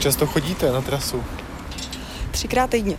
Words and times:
Jak 0.00 0.04
často 0.04 0.26
chodíte 0.26 0.72
na 0.72 0.80
trasu? 0.80 1.24
Třikrát 2.30 2.70
týdně. 2.70 2.96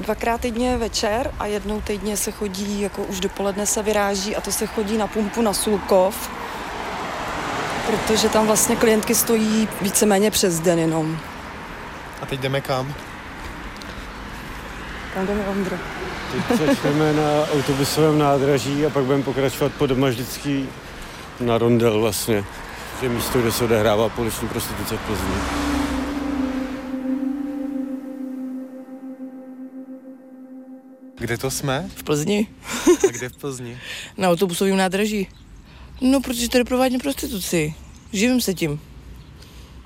Dvakrát 0.00 0.40
týdně 0.40 0.76
večer 0.76 1.30
a 1.38 1.46
jednou 1.46 1.80
týdně 1.80 2.16
se 2.16 2.30
chodí, 2.30 2.80
jako 2.80 3.02
už 3.02 3.20
dopoledne 3.20 3.66
se 3.66 3.82
vyráží 3.82 4.36
a 4.36 4.40
to 4.40 4.52
se 4.52 4.66
chodí 4.66 4.98
na 4.98 5.06
pumpu 5.06 5.42
na 5.42 5.52
Sulkov, 5.52 6.30
protože 7.86 8.28
tam 8.28 8.46
vlastně 8.46 8.76
klientky 8.76 9.14
stojí 9.14 9.68
víceméně 9.82 10.30
přes 10.30 10.60
den 10.60 10.78
jenom. 10.78 11.18
A 12.22 12.26
teď 12.26 12.40
jdeme 12.40 12.60
kam? 12.60 12.94
Kam 15.14 15.26
jdeme, 15.26 15.44
Ondro? 15.44 15.76
Teď 16.32 16.58
začneme 16.66 17.12
na 17.12 17.46
autobusovém 17.54 18.18
nádraží 18.18 18.86
a 18.86 18.90
pak 18.90 19.04
budeme 19.04 19.22
pokračovat 19.22 19.72
po 19.78 19.86
vždycky 19.86 20.66
na 21.40 21.58
rondel 21.58 22.00
vlastně, 22.00 22.44
že 23.02 23.08
místo, 23.08 23.40
kde 23.40 23.52
se 23.52 23.64
odehrává 23.64 24.08
poliční 24.08 24.48
prostituce 24.48 24.96
v 24.96 25.00
Plzni. 25.00 25.79
Kde 31.20 31.38
to 31.38 31.50
jsme? 31.50 31.90
V 31.96 32.02
Plzni. 32.02 32.46
A 33.08 33.10
kde 33.10 33.28
v 33.28 33.36
Plzni? 33.36 33.78
Na 34.16 34.30
autobusovém 34.30 34.76
nádraží. 34.76 35.28
No, 36.00 36.20
protože 36.20 36.48
tady 36.48 36.64
provádím 36.64 37.00
prostituci. 37.00 37.74
Živím 38.12 38.40
se 38.40 38.54
tím. 38.54 38.80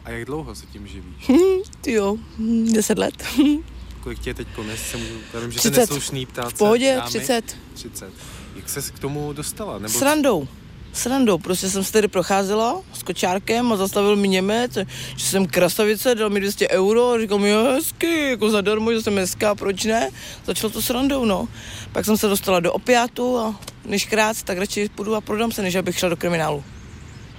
A 0.04 0.10
jak 0.10 0.24
dlouho 0.24 0.54
se 0.54 0.66
tím 0.66 0.86
živíš? 0.86 1.30
Ty 1.80 1.92
jo, 1.92 2.16
hm, 2.38 2.72
deset 2.72 2.98
let. 2.98 3.24
Kolik 4.00 4.18
tě 4.18 4.30
je 4.30 4.34
teď 4.34 4.48
kones? 4.54 4.80
Se 4.90 4.96
můžu, 4.96 5.14
já 5.34 5.40
vím, 5.40 5.52
že 5.52 5.58
30. 5.58 5.74
jsi 5.74 5.80
neslušný 5.80 6.26
ptát 6.26 6.52
V 6.52 6.58
pohodě, 6.58 6.94
dámy. 6.96 7.08
30. 7.08 7.56
30. 7.74 8.12
Jak 8.56 8.68
ses 8.68 8.90
k 8.90 8.98
tomu 8.98 9.32
dostala? 9.32 9.78
Nebo 9.78 9.98
Srandou. 9.98 10.48
Srandou. 10.94 11.38
Prostě 11.38 11.70
jsem 11.70 11.84
se 11.84 11.92
tady 11.92 12.08
procházela 12.08 12.80
s 12.92 13.02
kočárkem 13.02 13.72
a 13.72 13.76
zastavil 13.76 14.16
mi 14.16 14.28
Němec, 14.28 14.74
že 15.16 15.26
jsem 15.26 15.46
krasavice, 15.46 16.14
dal 16.14 16.30
mi 16.30 16.40
200 16.40 16.68
euro 16.68 17.10
a 17.10 17.20
říkal 17.20 17.38
mi, 17.38 17.48
jo, 17.50 17.64
hezky, 17.64 18.30
jako 18.30 18.50
zadarmo, 18.50 18.92
že 18.92 19.02
jsem 19.02 19.16
hezká, 19.18 19.54
proč 19.54 19.84
ne? 19.84 20.10
Začalo 20.46 20.70
to 20.72 20.82
srandou, 20.82 21.24
no. 21.24 21.48
Pak 21.92 22.04
jsem 22.04 22.16
se 22.16 22.28
dostala 22.28 22.60
do 22.60 22.72
opiátu 22.72 23.38
a 23.38 23.54
než 23.84 24.04
krát, 24.06 24.42
tak 24.42 24.58
radši 24.58 24.88
půjdu 24.94 25.14
a 25.14 25.20
prodám 25.20 25.52
se, 25.52 25.62
než 25.62 25.74
abych 25.74 25.98
šla 25.98 26.08
do 26.08 26.16
kriminálu. 26.16 26.64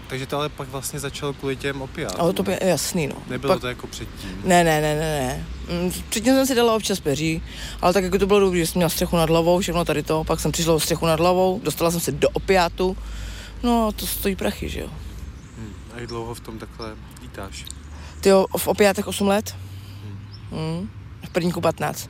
Takže 0.09 0.25
to 0.25 0.37
ale 0.37 0.49
pak 0.49 0.69
vlastně 0.69 0.99
začalo 0.99 1.33
kvůli 1.33 1.55
těm 1.55 1.81
opiátům. 1.81 2.21
Ale 2.21 2.33
to 2.33 2.51
je 2.51 2.59
jasný, 2.63 3.07
no. 3.07 3.15
Nebylo 3.27 3.53
Pak- 3.53 3.61
to 3.61 3.67
jako 3.67 3.87
předtím. 3.87 4.41
Ne, 4.43 4.63
ne, 4.63 4.81
ne, 4.81 4.95
ne, 4.95 4.99
ne. 4.99 5.45
Mm, 5.83 5.91
Předtím 6.09 6.33
jsem 6.33 6.45
si 6.45 6.55
dala 6.55 6.75
občas 6.75 6.99
peří, 6.99 7.43
ale 7.81 7.93
tak 7.93 8.03
jako 8.03 8.17
to 8.17 8.27
bylo 8.27 8.39
dobré, 8.39 8.59
že 8.59 8.67
jsem 8.67 8.79
měla 8.79 8.89
střechu 8.89 9.15
nad 9.17 9.29
hlavou, 9.29 9.59
všechno 9.59 9.85
tady 9.85 10.03
to, 10.03 10.23
pak 10.23 10.39
jsem 10.39 10.51
přišla 10.51 10.73
o 10.73 10.79
střechu 10.79 11.05
nad 11.05 11.19
hlavou, 11.19 11.61
dostala 11.63 11.91
jsem 11.91 11.99
se 11.99 12.11
do 12.11 12.29
opiátu, 12.29 12.97
no 13.63 13.91
to 13.91 14.07
stojí 14.07 14.35
prachy, 14.35 14.69
že 14.69 14.79
jo. 14.79 14.89
Hm. 15.57 15.73
A 15.93 15.99
jak 15.99 16.07
dlouho 16.07 16.35
v 16.35 16.39
tom 16.39 16.59
takhle 16.59 16.95
lítáš? 17.21 17.65
Ty 18.21 18.29
jo, 18.29 18.45
v 18.57 18.67
opiátech 18.67 19.07
8 19.07 19.27
let, 19.27 19.55
mm. 20.51 20.89
v 21.25 21.29
prvníku 21.29 21.61
15. 21.61 22.09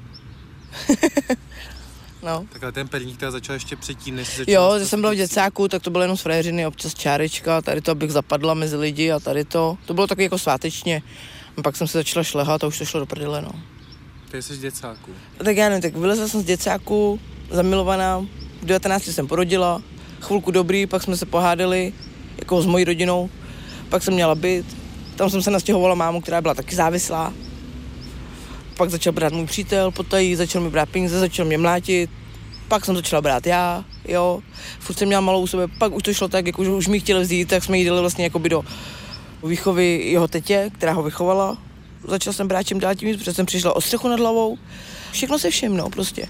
no. 2.23 2.45
Takhle 2.51 2.71
ten 2.71 2.87
perník 2.87 3.17
teda 3.17 3.31
začal 3.31 3.53
ještě 3.53 3.75
předtím, 3.75 4.15
než 4.15 4.37
začal 4.37 4.53
Jo, 4.53 4.79
že 4.79 4.85
jsem 4.85 5.01
byla 5.01 5.13
v 5.13 5.15
děcáku, 5.15 5.67
tak 5.67 5.81
to 5.81 5.89
bylo 5.89 6.03
jenom 6.03 6.17
z 6.17 6.21
frajeřiny, 6.21 6.67
občas 6.67 6.93
čárečka, 6.93 7.61
tady 7.61 7.81
to, 7.81 7.91
abych 7.91 8.11
zapadla 8.11 8.53
mezi 8.53 8.75
lidi 8.75 9.11
a 9.11 9.19
tady 9.19 9.45
to. 9.45 9.77
To 9.85 9.93
bylo 9.93 10.07
takový 10.07 10.23
jako 10.23 10.37
svátečně. 10.37 11.03
A 11.57 11.61
pak 11.61 11.75
jsem 11.75 11.87
se 11.87 11.97
začala 11.97 12.23
šlehat 12.23 12.63
a 12.63 12.67
už 12.67 12.77
to 12.77 12.85
šlo 12.85 12.99
do 12.99 13.05
prdele, 13.05 13.41
no. 13.41 13.51
Ty 14.31 14.41
jsi 14.41 14.55
z 14.55 14.59
děcáku. 14.59 15.11
Tak 15.37 15.57
já 15.57 15.69
nevím, 15.69 15.81
tak 15.81 15.95
vylezla 15.95 16.27
jsem 16.27 16.41
z 16.41 16.45
děcáku, 16.45 17.19
zamilovaná, 17.51 18.25
v 18.61 18.65
19 18.65 19.03
jsem 19.03 19.27
porodila, 19.27 19.81
chvilku 20.25 20.51
dobrý, 20.51 20.85
pak 20.85 21.03
jsme 21.03 21.17
se 21.17 21.25
pohádali, 21.25 21.93
jako 22.39 22.61
s 22.61 22.65
mojí 22.65 22.83
rodinou, 22.83 23.29
pak 23.89 24.03
jsem 24.03 24.13
měla 24.13 24.35
byt, 24.35 24.65
tam 25.15 25.29
jsem 25.29 25.41
se 25.41 25.51
nastěhovala 25.51 25.95
mámu, 25.95 26.21
která 26.21 26.41
byla 26.41 26.53
taky 26.53 26.75
závislá. 26.75 27.33
Pak 28.77 28.89
začal 28.89 29.13
brát 29.13 29.33
můj 29.33 29.45
přítel, 29.45 29.91
potají, 29.91 30.35
začal 30.35 30.61
mi 30.61 30.69
brát 30.69 30.89
peníze, 30.89 31.19
začal 31.19 31.45
mě 31.45 31.57
mlátit, 31.57 32.09
pak 32.67 32.85
jsem 32.85 32.95
začala 32.95 33.21
brát 33.21 33.47
já, 33.47 33.85
jo, 34.07 34.39
furt 34.79 34.95
jsem 34.97 35.07
měla 35.07 35.21
malou 35.21 35.41
u 35.41 35.47
sebe, 35.47 35.67
pak 35.67 35.93
už 35.93 36.03
to 36.03 36.13
šlo 36.13 36.27
tak, 36.27 36.47
jako 36.47 36.63
že 36.63 36.71
už 36.71 36.87
mi 36.87 36.99
chtěli 36.99 37.21
vzít, 37.21 37.49
tak 37.49 37.63
jsme 37.63 37.77
jí 37.77 37.89
vlastně 37.89 38.23
jakoby 38.23 38.49
do 38.49 38.63
výchovy 39.43 40.01
jeho 40.05 40.27
tetě, 40.27 40.71
která 40.73 40.91
ho 40.91 41.03
vychovala. 41.03 41.57
Začal 42.07 42.33
jsem 42.33 42.47
brát 42.47 42.63
čím 42.63 42.79
dál 42.79 42.95
tím 42.95 43.09
víc, 43.09 43.17
protože 43.17 43.33
jsem 43.33 43.45
přišla 43.45 43.75
o 43.75 43.81
střechu 43.81 44.07
nad 44.07 44.19
hlavou. 44.19 44.57
Všechno 45.11 45.39
se 45.39 45.49
všem, 45.49 45.77
no, 45.77 45.89
prostě. 45.89 46.27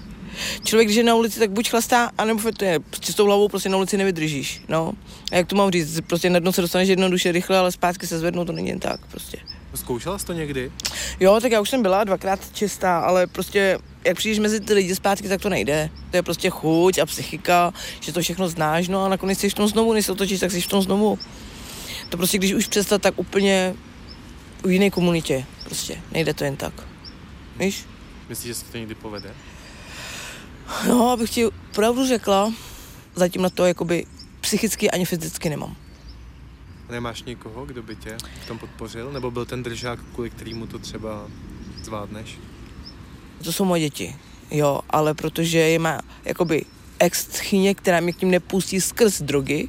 Člověk, 0.64 0.88
když 0.88 0.96
je 0.96 1.04
na 1.04 1.14
ulici, 1.14 1.38
tak 1.38 1.50
buď 1.50 1.70
chlastá, 1.70 2.10
anebo 2.18 2.52
to 2.52 2.64
je, 2.64 2.80
prostě 2.80 3.12
s 3.12 3.14
tou 3.14 3.26
hlavou 3.26 3.48
prostě 3.48 3.68
na 3.68 3.76
ulici 3.76 3.96
nevydržíš, 3.96 4.62
no. 4.68 4.92
A 5.32 5.36
jak 5.36 5.46
to 5.46 5.56
mám 5.56 5.70
říct, 5.70 6.00
prostě 6.06 6.30
na 6.30 6.38
dno 6.38 6.52
se 6.52 6.60
dostaneš 6.60 6.88
jednoduše 6.88 7.32
rychle, 7.32 7.58
ale 7.58 7.72
zpátky 7.72 8.06
se 8.06 8.18
zvednou, 8.18 8.44
to 8.44 8.52
není 8.52 8.68
jen 8.68 8.80
tak, 8.80 9.06
prostě. 9.06 9.38
Zkoušela 9.74 10.18
jsi 10.18 10.26
to 10.26 10.32
někdy? 10.32 10.72
Jo, 11.20 11.38
tak 11.40 11.52
já 11.52 11.60
už 11.60 11.70
jsem 11.70 11.82
byla 11.82 12.04
dvakrát 12.04 12.40
čistá, 12.52 12.98
ale 12.98 13.26
prostě 13.26 13.78
jak 14.04 14.16
přijdeš 14.16 14.38
mezi 14.38 14.60
ty 14.60 14.74
lidi 14.74 14.94
zpátky, 14.94 15.28
tak 15.28 15.40
to 15.40 15.48
nejde. 15.48 15.90
To 16.10 16.16
je 16.16 16.22
prostě 16.22 16.50
chuť 16.50 16.98
a 16.98 17.06
psychika, 17.06 17.72
že 18.00 18.12
to 18.12 18.20
všechno 18.20 18.48
znáš, 18.48 18.88
no 18.88 19.04
a 19.04 19.08
nakonec 19.08 19.38
jsi 19.38 19.50
v 19.50 19.54
tom 19.54 19.68
znovu, 19.68 19.92
než 19.92 20.06
se 20.06 20.12
otočíš, 20.12 20.40
tak 20.40 20.52
jsi 20.52 20.60
v 20.60 20.66
tom 20.66 20.82
znovu. 20.82 21.18
To 22.08 22.16
prostě, 22.16 22.38
když 22.38 22.52
už 22.52 22.66
přestat, 22.66 23.02
tak 23.02 23.18
úplně 23.18 23.74
v 24.64 24.70
jiné 24.70 24.90
komunitě, 24.90 25.44
prostě, 25.64 25.98
nejde 26.12 26.34
to 26.34 26.44
jen 26.44 26.56
tak. 26.56 26.72
Víš? 27.56 27.84
Myslíš, 28.28 28.48
že 28.48 28.54
se 28.54 28.64
to 28.64 28.78
někdy 28.78 28.94
povede? 28.94 29.30
No, 30.88 31.10
abych 31.10 31.30
ti 31.30 31.46
pravdu 31.74 32.06
řekla, 32.06 32.52
zatím 33.14 33.42
na 33.42 33.50
to 33.50 33.64
jakoby 33.64 34.06
psychicky 34.40 34.90
ani 34.90 35.04
fyzicky 35.04 35.50
nemám. 35.50 35.76
Nemáš 36.90 37.22
někoho, 37.22 37.66
kdo 37.66 37.82
by 37.82 37.96
tě 37.96 38.16
v 38.44 38.48
tom 38.48 38.58
podpořil? 38.58 39.12
Nebo 39.12 39.30
byl 39.30 39.44
ten 39.44 39.62
držák, 39.62 39.98
kvůli 40.14 40.30
kterému 40.30 40.66
to 40.66 40.78
třeba 40.78 41.26
zvládneš? 41.82 42.38
To 43.44 43.52
jsou 43.52 43.64
moje 43.64 43.80
děti, 43.80 44.16
jo, 44.50 44.80
ale 44.90 45.14
protože 45.14 45.58
je 45.58 45.78
má 45.78 46.00
jakoby 46.24 46.64
ex 46.98 47.28
která 47.74 48.00
mě 48.00 48.12
k 48.12 48.16
tím 48.16 48.30
nepustí 48.30 48.80
skrz 48.80 49.22
drogy, 49.22 49.68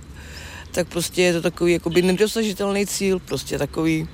tak 0.72 0.88
prostě 0.88 1.22
je 1.22 1.34
to 1.34 1.42
takový 1.42 1.74
jakoby 1.74 2.02
nedosažitelný 2.02 2.88
cíl, 2.88 3.20
prostě 3.20 3.58
takový. 3.58 4.08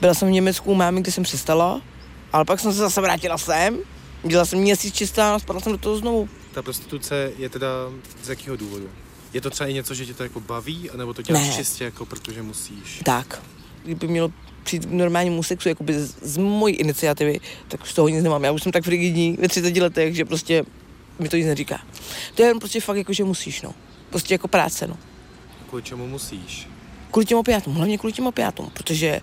Byla 0.00 0.14
jsem 0.14 0.28
v 0.28 0.30
Německu 0.30 0.70
u 0.70 0.74
mámy, 0.74 1.00
kde 1.00 1.12
jsem 1.12 1.24
přestala, 1.24 1.80
ale 2.32 2.44
pak 2.44 2.60
jsem 2.60 2.72
se 2.72 2.78
zase 2.78 3.00
vrátila 3.00 3.38
sem, 3.38 3.78
dělala 4.28 4.46
jsem 4.46 4.58
měsíc 4.58 4.94
čistá 4.94 5.34
a 5.34 5.38
spadla 5.38 5.62
jsem 5.62 5.72
do 5.72 5.78
toho 5.78 5.96
znovu. 5.96 6.28
Ta 6.54 6.62
prostituce 6.62 7.32
je 7.38 7.48
teda 7.48 7.68
z 8.22 8.28
jakého 8.28 8.56
důvodu? 8.56 8.88
Je 9.32 9.40
to 9.40 9.50
třeba 9.50 9.68
i 9.68 9.74
něco, 9.74 9.94
že 9.94 10.06
tě 10.06 10.14
to 10.14 10.22
jako 10.22 10.40
baví, 10.40 10.90
anebo 10.90 11.14
to 11.14 11.22
děláš 11.22 11.48
Ne. 11.48 11.54
čistě 11.54 11.84
jako 11.84 12.06
protože 12.06 12.42
musíš? 12.42 13.00
Tak, 13.04 13.42
kdyby 13.84 14.08
mělo 14.08 14.32
přijít 14.64 14.86
k 14.86 14.90
normálnímu 14.90 15.42
sexu 15.42 15.68
jakoby 15.68 16.00
z, 16.00 16.14
z 16.22 16.36
mojí 16.36 16.74
iniciativy, 16.74 17.40
tak 17.68 17.86
z 17.86 17.94
toho 17.94 18.08
nic 18.08 18.22
nemám. 18.24 18.44
Já 18.44 18.52
už 18.52 18.62
jsem 18.62 18.72
tak 18.72 18.84
frigidní 18.84 19.36
ve 19.40 19.48
30 19.48 19.76
letech, 19.76 20.14
že 20.14 20.24
prostě 20.24 20.64
mi 21.18 21.28
to 21.28 21.36
nic 21.36 21.46
neříká. 21.46 21.80
To 22.34 22.42
je 22.42 22.48
jen 22.48 22.58
prostě 22.58 22.80
fakt 22.80 22.96
jako, 22.96 23.12
že 23.12 23.24
musíš, 23.24 23.62
no. 23.62 23.74
Prostě 24.10 24.34
jako 24.34 24.48
práce, 24.48 24.86
no. 24.86 24.96
Kvůli 25.68 25.82
čemu 25.82 26.06
musíš? 26.06 26.68
Kvůli 27.10 27.26
těm 27.26 27.38
opiátům, 27.38 27.74
hlavně 27.74 27.98
kvůli 27.98 28.12
těm 28.12 28.26
opiátům, 28.26 28.70
protože 28.74 29.20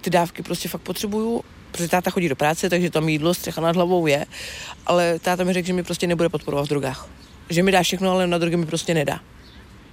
ty 0.00 0.10
dávky 0.10 0.42
prostě 0.42 0.68
fakt 0.68 0.82
potřebuju, 0.82 1.44
protože 1.76 1.88
táta 1.88 2.10
chodí 2.10 2.28
do 2.28 2.36
práce, 2.36 2.70
takže 2.70 2.90
tam 2.90 3.08
jídlo, 3.08 3.34
střecha 3.34 3.60
nad 3.60 3.76
hlavou 3.76 4.06
je, 4.06 4.26
ale 4.86 5.18
táta 5.18 5.44
mi 5.44 5.52
řekl, 5.52 5.66
že 5.66 5.72
mi 5.72 5.82
prostě 5.82 6.06
nebude 6.06 6.28
podporovat 6.28 6.66
v 6.66 6.68
drogách. 6.68 7.08
Že 7.50 7.62
mi 7.62 7.72
dá 7.72 7.82
všechno, 7.82 8.10
ale 8.10 8.26
na 8.26 8.38
drogy 8.38 8.56
mi 8.56 8.66
prostě 8.66 8.94
nedá. 8.94 9.20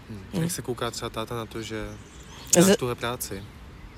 Hm. 0.09 0.41
Jak 0.41 0.51
se 0.51 0.61
kouká 0.61 0.91
třeba 0.91 1.09
táta 1.09 1.35
na 1.35 1.45
to, 1.45 1.61
že 1.61 1.85
Z- 2.59 2.67
máš 2.67 2.77
tuhle 2.77 2.95
práci? 2.95 3.43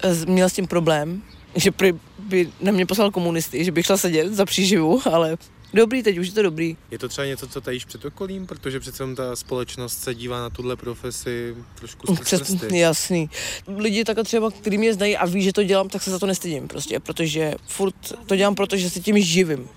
Z- 0.04 0.26
Měl 0.26 0.50
s 0.50 0.54
tím 0.54 0.68
problém, 0.68 1.22
že 1.56 1.72
by 2.20 2.50
na 2.62 2.72
mě 2.72 2.86
poslal 2.86 3.12
komunisty, 3.12 3.66
že 3.66 3.72
bych 3.72 3.86
šla 3.86 3.98
sedět 3.98 4.34
za 4.34 4.46
příživu, 4.46 5.02
ale 5.12 5.38
dobrý, 5.74 6.04
teď 6.04 6.18
už 6.18 6.28
je 6.28 6.34
to 6.34 6.42
dobrý. 6.42 6.78
Je 6.92 7.00
to 7.00 7.10
třeba 7.10 7.26
něco, 7.28 7.48
co 7.48 7.62
tajíš 7.62 7.86
před 7.86 8.06
okolím? 8.06 8.48
Protože 8.48 8.80
přece 8.80 9.04
jenom 9.04 9.16
ta 9.16 9.36
společnost 9.36 9.98
se 9.98 10.16
dívá 10.16 10.40
na 10.42 10.50
tuhle 10.50 10.76
profesi 10.76 11.56
trošku 11.76 12.16
skrz 12.16 12.26
Přes, 12.26 12.42
prsty. 12.42 12.80
jasný. 12.80 13.30
Lidi 13.78 14.04
takhle 14.06 14.24
třeba, 14.24 14.52
který 14.52 14.78
mě 14.78 14.94
znají 14.94 15.18
a 15.18 15.26
ví, 15.26 15.42
že 15.44 15.54
to 15.54 15.64
dělám, 15.64 15.90
tak 15.90 16.04
se 16.04 16.12
za 16.12 16.20
to 16.20 16.26
nestydím 16.26 16.68
prostě, 16.68 17.00
protože 17.00 17.54
furt 17.68 17.96
to 18.26 18.36
dělám, 18.36 18.56
protože 18.56 18.90
se 18.90 19.00
tím 19.00 19.22
živím. 19.22 19.68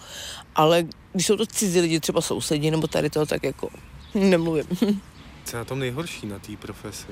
Ale 0.55 0.85
když 1.12 1.26
jsou 1.26 1.37
to 1.37 1.46
cizí 1.46 1.81
lidi, 1.81 2.00
třeba 2.00 2.20
sousedí 2.20 2.70
nebo 2.70 2.87
tady 2.87 3.11
to, 3.11 3.26
tak 3.26 3.43
jako 3.44 3.69
nemluvím. 4.14 4.64
Co 5.44 5.56
je 5.56 5.58
na 5.58 5.64
tom 5.64 5.79
nejhorší 5.79 6.26
na 6.26 6.38
té 6.38 6.56
profesi? 6.56 7.06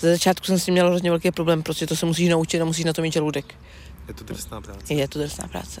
Ze 0.00 0.10
začátku 0.12 0.46
jsem 0.46 0.58
s 0.58 0.64
tím 0.64 0.72
měla 0.72 0.88
hrozně 0.88 1.10
velký 1.10 1.30
problém, 1.30 1.62
protože 1.62 1.86
to 1.86 1.96
se 1.96 2.06
musíš 2.06 2.28
naučit 2.28 2.60
a 2.60 2.64
musíš 2.64 2.84
na 2.84 2.92
to 2.92 3.02
mít 3.02 3.12
žaludek. 3.12 3.54
Je 4.08 4.14
to 4.14 4.24
drsná 4.24 4.60
práce. 4.60 4.94
Je 4.94 5.08
to 5.08 5.18
drsná 5.18 5.48
práce. 5.48 5.80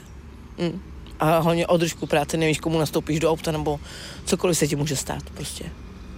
Mm. 0.58 0.82
A 1.20 1.38
hlavně 1.38 1.66
o 1.66 1.76
držku 1.76 2.06
práce 2.06 2.36
nevíš, 2.36 2.58
komu 2.58 2.78
nastoupíš 2.78 3.20
do 3.20 3.30
auta, 3.30 3.52
nebo 3.52 3.80
cokoliv 4.24 4.58
se 4.58 4.68
ti 4.68 4.76
může 4.76 4.96
stát 4.96 5.30
prostě. 5.30 5.64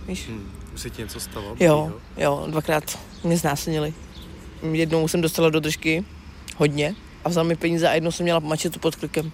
Víš? 0.09 0.27
Hm. 0.29 0.51
Už 0.75 0.81
se 0.81 0.91
ti 0.91 1.03
něco 1.03 1.21
stalo? 1.21 1.57
Jo, 1.61 1.93
jo, 2.17 2.45
dvakrát 2.51 2.99
mě 3.25 3.37
znásilnili. 3.37 3.95
Jednou 4.73 5.09
jsem 5.09 5.21
dostala 5.21 5.51
do 5.51 5.61
držky 5.61 6.05
hodně 6.57 6.95
a 7.25 7.29
vzal 7.29 7.45
mi 7.45 7.57
peníze 7.57 7.89
a 7.89 7.95
jednou 7.95 8.13
jsem 8.13 8.25
měla 8.25 8.39
mačetu 8.39 8.79
pod 8.79 8.97
krkem. 8.97 9.33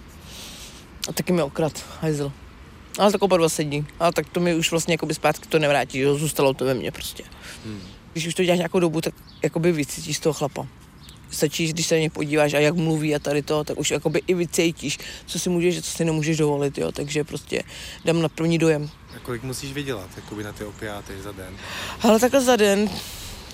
A 1.09 1.13
taky 1.13 1.33
mi 1.33 1.41
okrad, 1.41 1.85
hajzl. 2.01 2.31
Ale 2.97 3.11
tak 3.11 3.21
oba 3.21 3.37
dva 3.37 3.49
sedí. 3.49 3.85
Ale 3.99 4.11
tak 4.13 4.29
to 4.29 4.39
mi 4.39 4.55
už 4.55 4.71
vlastně 4.71 4.93
jakoby 4.93 5.13
zpátky 5.13 5.49
to 5.49 5.59
nevrátí, 5.59 5.99
jo, 5.99 6.15
zůstalo 6.15 6.53
to 6.53 6.65
ve 6.65 6.73
mně 6.73 6.91
prostě. 6.91 7.23
Hm. 7.65 7.79
Když 8.13 8.27
už 8.27 8.33
to 8.33 8.43
děláš 8.43 8.57
nějakou 8.57 8.79
dobu, 8.79 9.01
tak 9.01 9.13
jakoby 9.43 9.71
vycítíš 9.71 10.17
z 10.17 10.19
toho 10.19 10.33
chlapa. 10.33 10.67
Stačí, 11.35 11.67
když 11.67 11.87
se 11.87 11.95
na 11.95 12.01
ně 12.01 12.09
podíváš 12.09 12.53
a 12.53 12.59
jak 12.59 12.75
mluví 12.75 13.15
a 13.15 13.19
tady 13.19 13.41
to, 13.41 13.63
tak 13.63 13.79
už 13.79 13.91
jakoby 13.91 14.21
i 14.27 14.33
vycítíš, 14.33 14.97
co 15.25 15.39
si 15.39 15.49
můžeš 15.49 15.77
a 15.77 15.81
co 15.81 15.91
si 15.91 16.05
nemůžeš 16.05 16.37
dovolit, 16.37 16.77
jo. 16.77 16.91
Takže 16.91 17.23
prostě 17.23 17.63
dám 18.05 18.21
na 18.21 18.29
první 18.29 18.57
dojem. 18.57 18.89
A 19.15 19.19
kolik 19.19 19.43
musíš 19.43 19.73
vydělat 19.73 20.09
jakoby 20.15 20.43
na 20.43 20.51
ty 20.51 20.63
opiáty 20.63 21.21
za 21.21 21.31
den? 21.31 21.57
Ale 22.01 22.19
takhle 22.19 22.41
za 22.41 22.55
den, 22.55 22.89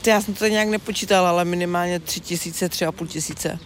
to 0.01 0.09
já 0.09 0.21
jsem 0.21 0.33
to 0.33 0.47
nějak 0.47 0.67
nepočítala, 0.67 1.29
ale 1.29 1.45
minimálně 1.45 1.99
tři 1.99 2.19
tisíce, 2.19 2.69
tři 2.69 2.85
a 2.85 2.91
půl 2.91 3.07
tisíce 3.07 3.59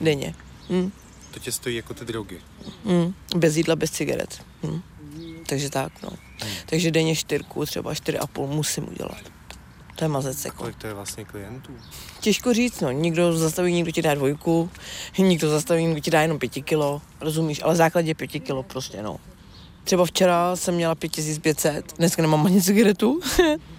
denně. 0.00 0.34
Hm? 0.70 0.92
To 1.30 1.40
tě 1.40 1.52
stojí 1.52 1.76
jako 1.76 1.94
ty 1.94 2.04
drogy. 2.04 2.40
Hm. 2.84 3.14
Bez 3.36 3.56
jídla, 3.56 3.76
bez 3.76 3.90
cigaret. 3.90 4.42
Hm. 4.62 4.80
Takže 5.46 5.70
tak, 5.70 6.02
no. 6.02 6.10
Takže 6.66 6.90
denně 6.90 7.16
čtyřku, 7.16 7.66
třeba 7.66 7.94
čtyři 7.94 8.18
a 8.18 8.26
půl 8.26 8.46
musím 8.46 8.88
udělat. 8.88 9.33
To 9.94 10.04
je 10.04 10.08
mazec, 10.08 10.44
jako. 10.44 10.56
Kolik 10.56 10.76
to 10.76 10.86
je 10.86 10.94
vlastně 10.94 11.24
klientů? 11.24 11.72
Těžko 12.20 12.54
říct, 12.54 12.80
no. 12.80 12.90
Někdo 12.90 13.38
zastaví, 13.38 13.72
někdo 13.72 13.90
ti 13.90 14.02
dá 14.02 14.14
dvojku, 14.14 14.70
někdo 15.18 15.48
zastaví, 15.48 15.82
někdo 15.82 16.00
ti 16.00 16.10
dá 16.10 16.22
jenom 16.22 16.38
pěti 16.38 16.62
kilo, 16.62 17.02
rozumíš? 17.20 17.60
Ale 17.62 17.74
v 17.74 17.76
základě 17.76 18.14
pěti 18.14 18.40
kilo 18.40 18.62
prostě, 18.62 19.02
no. 19.02 19.16
Třeba 19.84 20.06
včera 20.06 20.56
jsem 20.56 20.74
měla 20.74 20.94
5500, 20.94 21.92
dneska 21.98 22.22
nemám 22.22 22.46
ani 22.46 22.62
cigaretu. 22.62 23.20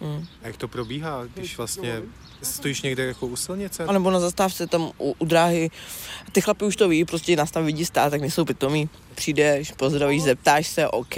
Hmm. 0.00 0.26
A 0.42 0.46
jak 0.46 0.56
to 0.56 0.68
probíhá, 0.68 1.24
když 1.34 1.56
vlastně 1.56 2.02
stojíš 2.42 2.82
někde 2.82 3.04
jako 3.04 3.26
u 3.26 3.36
silnice? 3.36 3.84
A 3.84 3.92
nebo 3.92 4.10
na 4.10 4.20
zastávce 4.20 4.66
tam 4.66 4.92
u, 4.98 5.14
u 5.18 5.24
dráhy. 5.24 5.70
Ty 6.32 6.40
chlapi 6.40 6.64
už 6.64 6.76
to 6.76 6.88
ví, 6.88 7.04
prostě 7.04 7.36
nás 7.36 7.50
tam 7.50 7.66
vidí 7.66 7.84
stát, 7.84 8.10
tak 8.10 8.20
nejsou 8.20 8.44
pitomí. 8.44 8.88
Přijdeš, 9.14 9.72
pozdravíš, 9.72 10.22
zeptáš 10.22 10.66
se, 10.66 10.88
OK, 10.88 11.14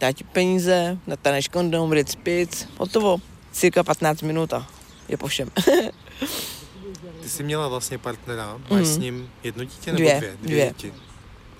dá 0.00 0.12
ti 0.12 0.24
peníze, 0.24 0.98
nataneš 1.06 1.48
kondom, 1.48 1.92
ritz, 1.92 2.14
pic, 2.14 2.68
hotovo. 2.78 3.18
Cirka 3.52 3.82
15 3.82 4.22
minut 4.22 4.52
a 4.52 4.66
je 5.08 5.16
po 5.16 5.26
všem. 5.26 5.48
Ty 7.22 7.28
jsi 7.28 7.42
měla 7.42 7.68
vlastně 7.68 7.98
partnera, 7.98 8.58
máš 8.70 8.86
s 8.86 8.98
ním 8.98 9.30
jedno 9.42 9.64
dítě 9.64 9.92
nebo 9.92 10.04
Dvě, 10.04 10.20
dvě? 10.20 10.36
dvě. 10.42 10.66
děti. 10.66 10.92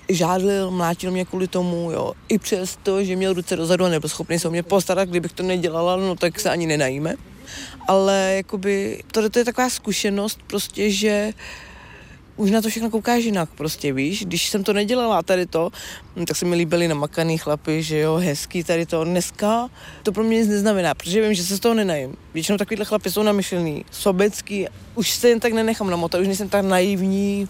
Žádlil, 0.09 0.71
mlátil 0.71 1.11
mě 1.11 1.25
kvůli 1.25 1.47
tomu, 1.47 1.91
jo. 1.91 2.13
I 2.27 2.39
přesto, 2.39 3.03
že 3.03 3.15
měl 3.15 3.33
ruce 3.33 3.55
dozadu 3.55 3.85
a 3.85 3.89
nebyl 3.89 4.09
schopný 4.09 4.39
se 4.39 4.47
o 4.47 4.51
mě 4.51 4.63
postarat, 4.63 5.09
kdybych 5.09 5.33
to 5.33 5.43
nedělala, 5.43 5.95
no 5.95 6.15
tak 6.15 6.39
se 6.39 6.49
ani 6.49 6.65
nenajíme. 6.67 7.15
Ale 7.87 8.33
jakoby, 8.35 9.03
to, 9.11 9.29
to 9.29 9.39
je 9.39 9.45
taková 9.45 9.69
zkušenost 9.69 10.39
prostě, 10.47 10.91
že 10.91 11.31
už 12.39 12.51
na 12.51 12.61
to 12.61 12.69
všechno 12.69 12.89
koukáš 12.89 13.23
jinak 13.23 13.49
prostě, 13.55 13.93
víš. 13.93 14.25
Když 14.25 14.49
jsem 14.49 14.63
to 14.63 14.73
nedělala 14.73 15.23
tady 15.23 15.45
to, 15.45 15.69
hm, 16.15 16.25
tak 16.25 16.37
se 16.37 16.45
mi 16.45 16.55
líbily 16.55 16.87
namakaný 16.87 17.37
chlapy, 17.37 17.83
že 17.83 17.99
jo, 17.99 18.15
hezký 18.15 18.63
tady 18.63 18.85
to. 18.85 19.03
Dneska 19.03 19.69
to 20.03 20.11
pro 20.11 20.23
mě 20.23 20.37
nic 20.37 20.47
neznamená, 20.47 20.95
protože 20.95 21.21
vím, 21.21 21.33
že 21.33 21.43
se 21.43 21.55
z 21.55 21.59
toho 21.59 21.75
nenajím. 21.75 22.15
Většinou 22.33 22.57
takovýhle 22.57 22.85
chlapy 22.85 23.11
jsou 23.11 23.23
namyšlený, 23.23 23.85
sobecký. 23.91 24.67
Už 24.95 25.09
se 25.09 25.29
jen 25.29 25.39
tak 25.39 25.53
nenechám 25.53 25.89
namotat, 25.89 26.21
už 26.21 26.27
nejsem 26.27 26.49
tak 26.49 26.65
naivní, 26.65 27.47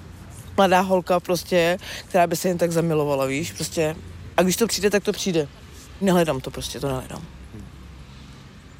mladá 0.57 0.79
holka 0.79 1.19
prostě, 1.19 1.77
která 2.07 2.27
by 2.27 2.35
se 2.35 2.47
jen 2.47 2.57
tak 2.57 2.71
zamilovala, 2.71 3.25
víš, 3.25 3.51
prostě. 3.51 3.95
A 4.37 4.43
když 4.43 4.55
to 4.55 4.67
přijde, 4.67 4.89
tak 4.89 5.03
to 5.03 5.11
přijde. 5.11 5.47
Nehledám 6.01 6.41
to 6.41 6.51
prostě, 6.51 6.79
to 6.79 6.87
nehledám. 6.87 7.38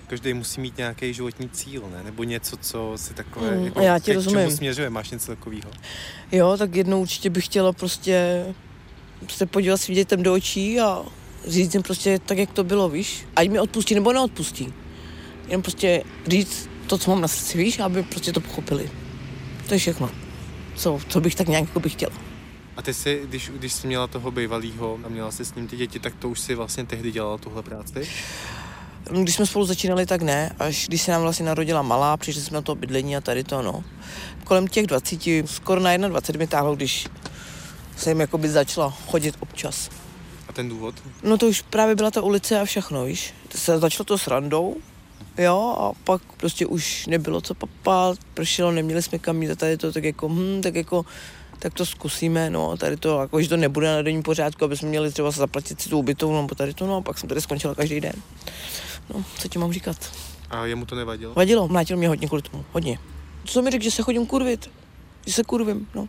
Každý 0.10 0.34
musí 0.34 0.62
mít 0.62 0.78
nějaký 0.78 1.14
životní 1.14 1.50
cíl, 1.50 1.84
ne? 1.92 2.04
Nebo 2.04 2.24
něco, 2.24 2.58
co 2.58 2.94
si 2.96 3.14
takové, 3.14 3.50
Hmm, 3.56 3.66
jako, 3.66 3.82
já 3.82 4.00
ti 4.00 4.14
rozumím. 4.14 4.40
čemu 4.40 4.58
směřuje, 4.58 4.90
máš 4.90 5.10
něco 5.12 5.28
takového? 5.36 5.72
Jo, 6.32 6.56
tak 6.58 6.76
jednou 6.76 7.02
určitě 7.02 7.30
bych 7.30 7.46
chtěla 7.46 7.74
prostě 7.74 8.46
se 9.28 9.46
podívat 9.46 9.78
svým 9.78 9.96
dětem 9.96 10.24
do 10.24 10.34
očí 10.34 10.80
a 10.80 11.04
říct 11.48 11.74
jim 11.74 11.84
prostě 11.84 12.20
tak, 12.26 12.38
jak 12.38 12.52
to 12.52 12.64
bylo, 12.64 12.90
víš. 12.90 13.26
Ať 13.36 13.50
mi 13.50 13.60
odpustí 13.60 13.96
nebo 13.96 14.14
neodpustí. 14.14 14.74
Jenom 15.48 15.62
prostě 15.62 16.04
říct 16.28 16.70
to, 16.88 16.98
co 16.98 17.12
mám 17.12 17.22
na 17.22 17.28
srdci, 17.28 17.58
víš, 17.58 17.80
aby 17.80 18.04
prostě 18.04 18.32
to 18.32 18.40
pochopili. 18.42 18.92
To 19.68 19.74
je 19.74 19.80
všechno. 19.80 20.10
Co, 20.76 21.00
co 21.10 21.22
bych 21.22 21.36
tak 21.36 21.48
nějak 21.48 21.64
jako 21.68 21.80
bych 21.80 21.92
chtěla. 21.94 22.14
A 22.78 22.82
ty 22.82 22.94
si, 22.94 23.22
když, 23.26 23.50
když 23.50 23.74
jsi 23.74 23.88
měla 23.88 24.08
toho 24.08 24.32
bývalého 24.32 25.00
a 25.04 25.10
měla 25.10 25.32
jsi 25.32 25.46
s 25.46 25.56
ním 25.56 25.68
ty 25.68 25.78
děti, 25.78 26.00
tak 26.00 26.16
to 26.16 26.30
už 26.30 26.40
si 26.40 26.56
vlastně 26.56 26.86
tehdy 26.86 27.12
dělala 27.12 27.38
tuhle 27.38 27.64
práci? 27.64 28.08
Když 29.22 29.36
jsme 29.36 29.46
spolu 29.46 29.66
začínali, 29.66 30.06
tak 30.06 30.22
ne. 30.22 30.56
Až 30.60 30.88
když 30.88 31.02
se 31.02 31.12
nám 31.12 31.22
vlastně 31.22 31.46
narodila 31.46 31.82
malá, 31.82 32.18
přišli 32.18 32.42
jsme 32.42 32.56
na 32.56 32.62
to 32.62 32.76
bydlení 32.76 33.18
a 33.18 33.22
tady 33.22 33.44
to, 33.44 33.62
no. 33.62 33.84
Kolem 34.44 34.68
těch 34.68 34.88
20, 34.88 35.20
skoro 35.46 35.82
na 35.82 35.98
21 35.98 36.44
mi 36.44 36.48
táhlo, 36.48 36.76
když 36.76 37.08
jsem 37.98 38.20
jakoby 38.20 38.50
začala 38.50 38.90
chodit 39.08 39.36
občas. 39.40 39.90
A 40.48 40.54
ten 40.54 40.70
důvod? 40.70 40.96
No 41.24 41.38
to 41.38 41.48
už 41.48 41.62
právě 41.62 41.96
byla 41.96 42.12
ta 42.12 42.22
ulice 42.22 42.60
a 42.60 42.66
všechno, 42.66 43.06
víš. 43.06 43.34
To 43.48 43.58
se 43.58 43.80
začalo 43.80 44.06
to 44.06 44.18
s 44.18 44.28
randou, 44.28 44.76
jo, 45.38 45.76
a 45.80 46.04
pak 46.04 46.22
prostě 46.38 46.66
už 46.66 47.08
nebylo 47.08 47.42
co 47.42 47.54
papat, 47.54 48.18
pršelo, 48.34 48.72
neměli 48.72 49.04
jsme 49.04 49.20
kam 49.20 49.44
jít 49.44 49.52
a 49.52 49.56
tady 49.56 49.78
to 49.78 49.92
tak 49.92 50.04
jako, 50.04 50.30
hm, 50.30 50.62
tak 50.64 50.76
jako, 50.76 51.06
tak 51.60 51.74
to 51.74 51.86
zkusíme, 51.86 52.50
no, 52.50 52.78
tady 52.78 52.98
to, 52.98 53.22
jako, 53.22 53.42
že 53.42 53.50
to 53.50 53.58
nebude 53.58 53.88
na 53.96 54.02
denní 54.02 54.24
pořádku, 54.24 54.66
aby 54.66 54.78
jsme 54.78 54.90
měli 54.90 55.12
třeba 55.12 55.32
zaplatit 55.32 55.82
si 55.82 55.90
tu 55.90 56.00
ubytovnu, 56.00 56.42
nebo 56.42 56.56
tady 56.56 56.74
to, 56.74 56.88
no, 56.88 56.96
a 56.96 57.02
pak 57.02 57.18
jsem 57.18 57.30
tady 57.30 57.42
skončila 57.42 57.76
každý 57.76 58.02
den. 58.02 58.14
No, 59.14 59.24
co 59.40 59.48
ti 59.48 59.60
mám 59.60 59.74
říkat? 59.74 59.98
A 60.50 60.66
jemu 60.66 60.86
to 60.86 60.96
nevadilo? 60.96 61.34
Vadilo, 61.34 61.68
mlátil 61.68 61.98
mě 61.98 62.08
hodně 62.08 62.28
kvůli 62.28 62.42
tomu, 62.42 62.66
hodně. 62.72 63.00
Co 63.46 63.62
mi 63.62 63.72
řekl, 63.72 63.84
že 63.84 63.92
se 63.92 64.02
chodím 64.02 64.26
kurvit, 64.26 64.70
že 65.26 65.34
se 65.34 65.44
kurvím, 65.44 65.88
no, 65.96 66.08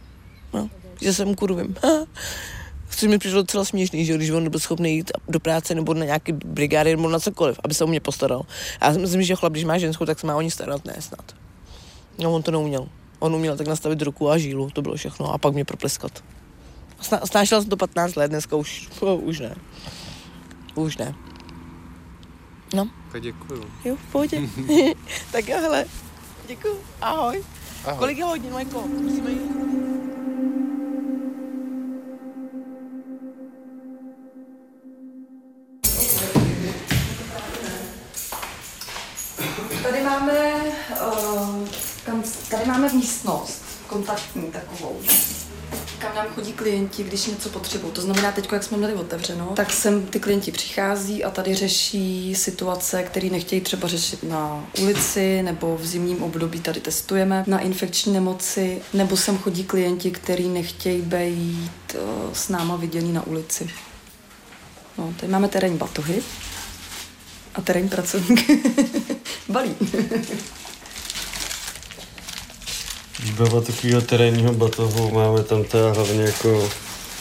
no, 0.52 0.70
že 1.00 1.14
jsem 1.14 1.35
kurvím. 1.35 1.76
Což 2.91 3.08
mi 3.08 3.19
přišlo 3.19 3.43
docela 3.43 3.64
směšný, 3.64 4.05
že 4.05 4.14
když 4.14 4.31
on 4.31 4.44
nebyl 4.44 4.61
schopný 4.61 4.94
jít 4.94 5.11
do 5.29 5.41
práce 5.41 5.75
nebo 5.75 5.94
na 5.94 6.05
nějaký 6.05 6.32
brigády 6.32 6.97
nebo 6.97 7.08
na 7.08 7.20
cokoliv, 7.20 7.61
aby 7.64 7.75
se 7.75 7.85
o 7.85 7.87
mě 7.87 8.00
postaral. 8.00 8.43
A 8.81 8.87
já 8.87 8.93
si 8.93 8.99
myslím, 8.99 9.23
že 9.23 9.35
chlap, 9.35 9.52
když 9.52 9.64
má 9.64 9.79
ženskou, 9.79 10.05
tak 10.05 10.19
se 10.20 10.26
má 10.26 10.37
o 10.37 10.41
ní 10.41 10.50
starat, 10.50 10.85
ne 10.85 10.97
snad. 11.00 11.35
No, 12.19 12.32
on 12.32 12.43
to 12.43 12.50
neuměl. 12.50 12.88
On 13.21 13.35
uměl 13.35 13.57
tak 13.57 13.67
nastavit 13.67 14.03
ruku 14.03 14.31
a 14.31 14.39
žílu, 14.39 14.71
to 14.71 14.83
bylo 14.83 14.97
všechno, 14.97 15.33
a 15.33 15.39
pak 15.39 15.55
mě 15.55 15.65
propleskat. 15.65 16.25
Sná, 17.01 17.21
snášela 17.25 17.61
jsem 17.61 17.71
to 17.71 17.77
15 17.77 18.17
let, 18.17 18.29
dneska 18.29 18.57
už, 18.57 18.89
oh, 19.01 19.23
už 19.23 19.39
ne. 19.41 19.55
Už 20.75 20.97
ne. 20.97 21.15
No, 22.75 22.89
Tak 23.13 23.23
děkuju. 23.23 23.65
jo, 23.85 23.97
v 23.97 24.13
pohodě. 24.13 24.41
tak 25.33 25.49
jo, 25.49 25.57
hele. 25.61 25.85
Děkuju, 26.47 26.75
ahoj. 27.01 27.45
Ahoj. 27.85 27.99
Kolik 27.99 28.19
je 28.19 28.25
hodin, 28.25 28.53
Majko? 28.53 28.87
Musíme 28.87 29.31
jít. 29.31 29.51
Tady 39.83 40.03
máme, 40.03 40.55
uh, 41.07 41.39
máme 42.81 42.93
místnost 42.93 43.63
kontaktní 43.87 44.43
takovou, 44.43 45.01
kam 45.99 46.15
nám 46.15 46.27
chodí 46.27 46.53
klienti, 46.53 47.03
když 47.03 47.27
něco 47.27 47.49
potřebují. 47.49 47.93
To 47.93 48.01
znamená, 48.01 48.33
teď, 48.33 48.53
jak 48.53 48.63
jsme 48.63 48.77
měli 48.77 48.95
otevřeno, 48.95 49.53
tak 49.57 49.73
sem 49.73 50.07
ty 50.07 50.21
klienti 50.21 50.53
přichází 50.53 51.25
a 51.25 51.31
tady 51.31 51.55
řeší 51.55 52.35
situace, 52.35 53.03
které 53.03 53.29
nechtějí 53.29 53.61
třeba 53.61 53.89
řešit 53.89 54.23
na 54.23 54.67
ulici, 54.81 55.43
nebo 55.43 55.77
v 55.77 55.87
zimním 55.87 56.23
období 56.23 56.61
tady 56.61 56.81
testujeme 56.81 57.45
na 57.47 57.59
infekční 57.59 58.13
nemoci, 58.13 58.83
nebo 58.95 59.17
sem 59.17 59.39
chodí 59.39 59.65
klienti, 59.65 60.11
kteří 60.11 60.49
nechtějí 60.49 61.03
být 61.03 61.95
uh, 61.95 62.33
s 62.33 62.49
náma 62.49 62.77
viděný 62.77 63.13
na 63.13 63.27
ulici. 63.27 63.71
No, 64.99 65.15
tady 65.21 65.33
máme 65.33 65.49
terénní 65.49 65.79
batohy 65.79 66.23
a 67.55 67.61
terénní 67.61 67.89
pracovník 67.89 68.51
balí. 69.49 69.77
Výbava 73.23 73.61
takového 73.61 74.00
terénního 74.00 74.53
batohu 74.53 75.11
máme 75.11 75.43
tam 75.43 75.65
teda 75.65 75.93
hlavně 75.93 76.23
jako 76.23 76.71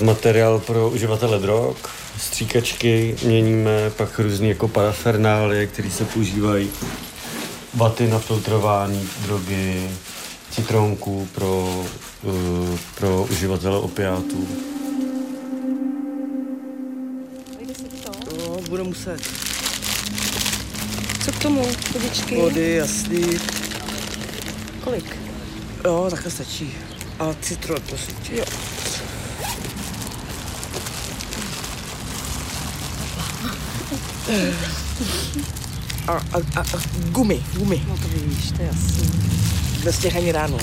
materiál 0.01 0.59
pro 0.59 0.89
uživatele 0.89 1.39
drog, 1.39 1.75
stříkačky 2.17 3.15
měníme, 3.23 3.89
pak 3.89 4.19
různé 4.19 4.47
jako 4.47 4.67
parafernálie, 4.67 5.67
které 5.67 5.91
se 5.91 6.05
používají, 6.05 6.69
vaty 7.73 8.07
na 8.07 8.19
filtrování 8.19 9.09
drogy, 9.23 9.89
citronku 10.51 11.27
pro, 11.35 11.83
uh, 12.23 12.77
pro 12.95 13.27
uživatele 13.31 13.77
opiátů. 13.79 14.47
No, 18.37 18.57
budu 18.69 18.83
muset. 18.83 19.19
Co 21.25 21.31
k 21.31 21.39
tomu, 21.41 21.67
chodičky? 21.93 22.35
Vody, 22.35 22.73
jasný. 22.73 23.39
Kolik? 24.83 25.28
Jo, 25.85 26.07
takhle 26.09 26.31
stačí. 26.31 26.73
A 27.19 27.33
citron, 27.41 27.81
prosím 27.89 28.15
tě. 28.15 28.35
Jo. 28.35 28.45
A, 36.07 36.11
a, 36.11 36.37
a, 36.55 36.59
a 36.59 36.79
gumy, 37.11 37.39
gumy. 37.53 37.81
No 37.89 37.97
to 37.97 38.07
víš, 38.07 38.51
to 38.51 38.61
je 38.61 38.67
jasný. 38.67 39.09
Bez 39.83 39.97
těch 39.97 40.15
ani 40.15 40.31
ráno. 40.31 40.57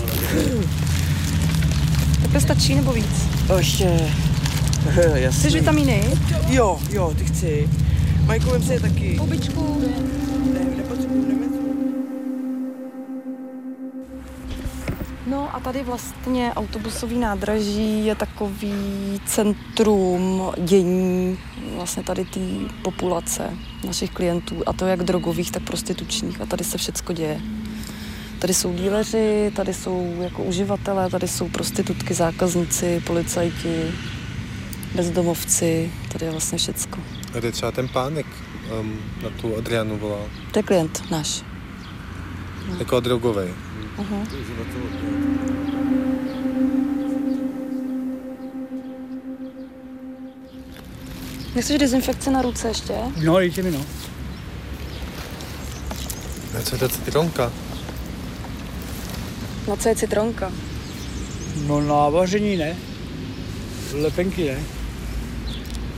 Takhle 2.22 2.40
stačí 2.40 2.74
nebo 2.74 2.92
víc? 2.92 3.28
A 3.54 3.58
ještě... 3.58 3.84
Jasný. 5.14 5.40
Chceš 5.40 5.54
vitamíny? 5.54 6.04
Jo, 6.48 6.78
jo, 6.90 7.14
ty 7.18 7.24
chci. 7.24 7.68
Majku, 8.24 8.50
vem 8.50 8.62
si 8.62 8.72
je 8.72 8.80
taky. 8.80 9.16
Hubičku. 9.16 9.85
A 15.56 15.60
tady 15.60 15.82
vlastně 15.82 16.52
autobusový 16.56 17.18
nádraží 17.18 18.06
je 18.06 18.14
takový 18.14 18.74
centrum 19.26 20.42
dění 20.64 21.38
vlastně 21.76 22.02
tady 22.02 22.24
té 22.24 22.40
populace 22.82 23.50
našich 23.86 24.10
klientů 24.10 24.62
a 24.66 24.72
to 24.72 24.86
jak 24.86 25.02
drogových, 25.02 25.50
tak 25.50 25.62
prostitučních 25.62 26.40
a 26.40 26.46
tady 26.46 26.64
se 26.64 26.78
všecko 26.78 27.12
děje. 27.12 27.40
Tady 28.38 28.54
jsou 28.54 28.72
díleři, 28.72 29.52
tady 29.56 29.74
jsou 29.74 30.14
jako 30.20 30.42
uživatelé, 30.42 31.10
tady 31.10 31.28
jsou 31.28 31.48
prostitutky, 31.48 32.14
zákazníci, 32.14 33.02
policajti, 33.06 33.92
bezdomovci, 34.94 35.92
tady 36.12 36.24
je 36.24 36.30
vlastně 36.30 36.58
všecko. 36.58 37.00
A 37.36 37.40
to 37.40 37.46
je 37.46 37.52
třeba 37.52 37.72
ten 37.72 37.88
pánek 37.88 38.26
um, 38.80 38.98
na 39.22 39.30
tu 39.30 39.56
Adrianu 39.56 39.98
volá. 39.98 40.20
To 40.52 40.58
je 40.58 40.62
klient 40.62 41.02
náš. 41.10 41.42
Jako 42.78 43.00
drogový. 43.00 43.48
Uh-huh. 43.98 45.45
Nechceš 51.56 51.78
dezinfekce 51.78 52.30
na 52.30 52.42
ruce 52.42 52.68
ještě? 52.68 52.94
No, 53.24 53.36
dejte 53.36 53.62
mi, 53.62 53.70
no. 53.70 53.80
A 56.58 56.62
co 56.62 56.74
je 56.74 56.78
to 56.78 56.88
citronka? 56.88 57.52
Na 59.68 59.76
co 59.76 59.88
je 59.88 59.96
citronka? 59.96 60.52
No 61.66 61.80
na 61.80 62.08
vaření 62.08 62.56
ne. 62.56 62.76
Lepenky 63.92 64.44
ne. 64.44 64.58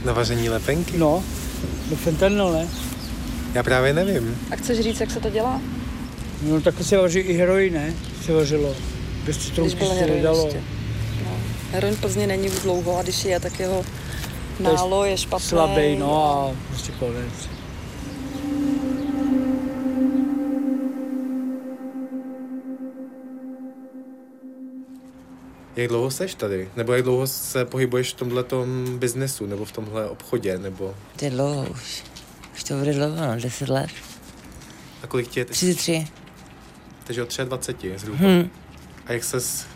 Na 0.04 0.12
vaření 0.12 0.48
lepenky? 0.48 0.98
No, 0.98 1.24
no 1.90 1.96
fentanyl 1.96 2.52
ne. 2.52 2.68
Já 3.54 3.62
právě 3.62 3.92
nevím. 3.94 4.38
A 4.50 4.56
chceš 4.56 4.80
říct, 4.80 5.00
jak 5.00 5.10
se 5.10 5.20
to 5.20 5.30
dělá? 5.30 5.60
No 6.42 6.60
tak 6.60 6.74
se 6.82 6.96
vaří 6.96 7.18
i 7.18 7.36
heroin, 7.36 7.74
ne? 7.74 7.94
Se 8.26 8.32
vařilo. 8.32 8.74
Bez 9.24 9.38
citronky 9.38 9.76
se 9.78 9.84
heroin 9.84 10.16
nedalo. 10.16 10.44
ještě. 10.44 10.62
No. 11.24 11.30
Heroin 11.72 11.94
v 11.96 12.00
Plzni 12.00 12.26
není 12.26 12.48
už 12.48 12.60
dlouho 12.60 12.98
a 12.98 13.02
když 13.02 13.24
je, 13.24 13.40
tak 13.40 13.60
jeho 13.60 13.84
To 14.58 14.68
je 14.68 14.74
málo 14.74 15.04
je 15.04 15.18
špatný. 15.18 15.48
Slabý, 15.48 15.96
no 15.96 16.24
a 16.24 16.56
prostě 16.68 16.92
konec. 16.92 17.48
Jak 25.76 25.88
dlouho 25.88 26.10
seš 26.10 26.34
tady? 26.34 26.70
Nebo 26.76 26.92
jak 26.92 27.02
dlouho 27.02 27.26
se 27.26 27.64
pohybuješ 27.64 28.12
v 28.12 28.16
tomhle 28.16 28.44
biznesu, 28.96 29.46
nebo 29.46 29.64
v 29.64 29.72
tomhle 29.72 30.08
obchodě, 30.08 30.58
nebo... 30.58 30.94
To 31.16 31.24
je 31.24 31.30
dlouho 31.30 31.66
už. 31.70 32.04
Už 32.54 32.64
to 32.64 32.74
bude 32.74 32.92
dlouho, 32.92 33.26
no, 33.26 33.40
10 33.40 33.68
let. 33.68 33.90
A 35.02 35.06
kolik 35.06 35.28
tě 35.28 35.40
je 35.40 35.44
teď? 35.44 35.56
33. 35.56 36.06
Takže 37.04 37.22
od 37.22 37.40
23 37.44 37.98
zhruba. 37.98 38.18
Hm. 38.20 38.50
A 39.06 39.12
jak 39.12 39.24
ses 39.24 39.66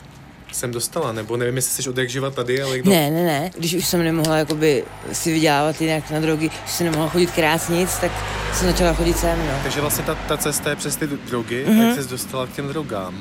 sem 0.52 0.70
dostala? 0.72 1.12
Nebo 1.12 1.36
nevím, 1.36 1.56
jestli 1.56 1.82
jsi 1.82 1.88
od 1.90 1.98
jak 1.98 2.08
živa 2.08 2.30
tady, 2.30 2.62
ale 2.62 2.76
jak 2.76 2.86
Ne, 2.86 3.10
ne, 3.10 3.22
ne. 3.24 3.50
Když 3.58 3.74
už 3.74 3.86
jsem 3.86 4.02
nemohla 4.04 4.36
jakoby 4.36 4.84
si 5.12 5.32
vydělávat 5.32 5.80
jinak 5.80 6.10
na 6.10 6.20
drogy, 6.20 6.48
když 6.48 6.70
jsem 6.72 6.86
nemohla 6.86 7.08
chodit 7.08 7.30
krát 7.30 7.68
nic, 7.68 7.98
tak 7.98 8.12
jsem 8.54 8.68
začala 8.68 8.92
chodit 8.94 9.18
sem, 9.18 9.38
no. 9.46 9.52
Takže 9.62 9.80
vlastně 9.80 10.04
ta, 10.04 10.14
ta 10.14 10.36
cesta 10.36 10.70
je 10.70 10.76
přes 10.76 10.96
ty 10.96 11.06
drogy, 11.06 11.64
Mhm. 11.66 11.78
mm-hmm. 11.80 11.88
jak 11.96 12.02
jsi 12.02 12.08
dostala 12.08 12.46
k 12.46 12.52
těm 12.52 12.68
drogám? 12.68 13.14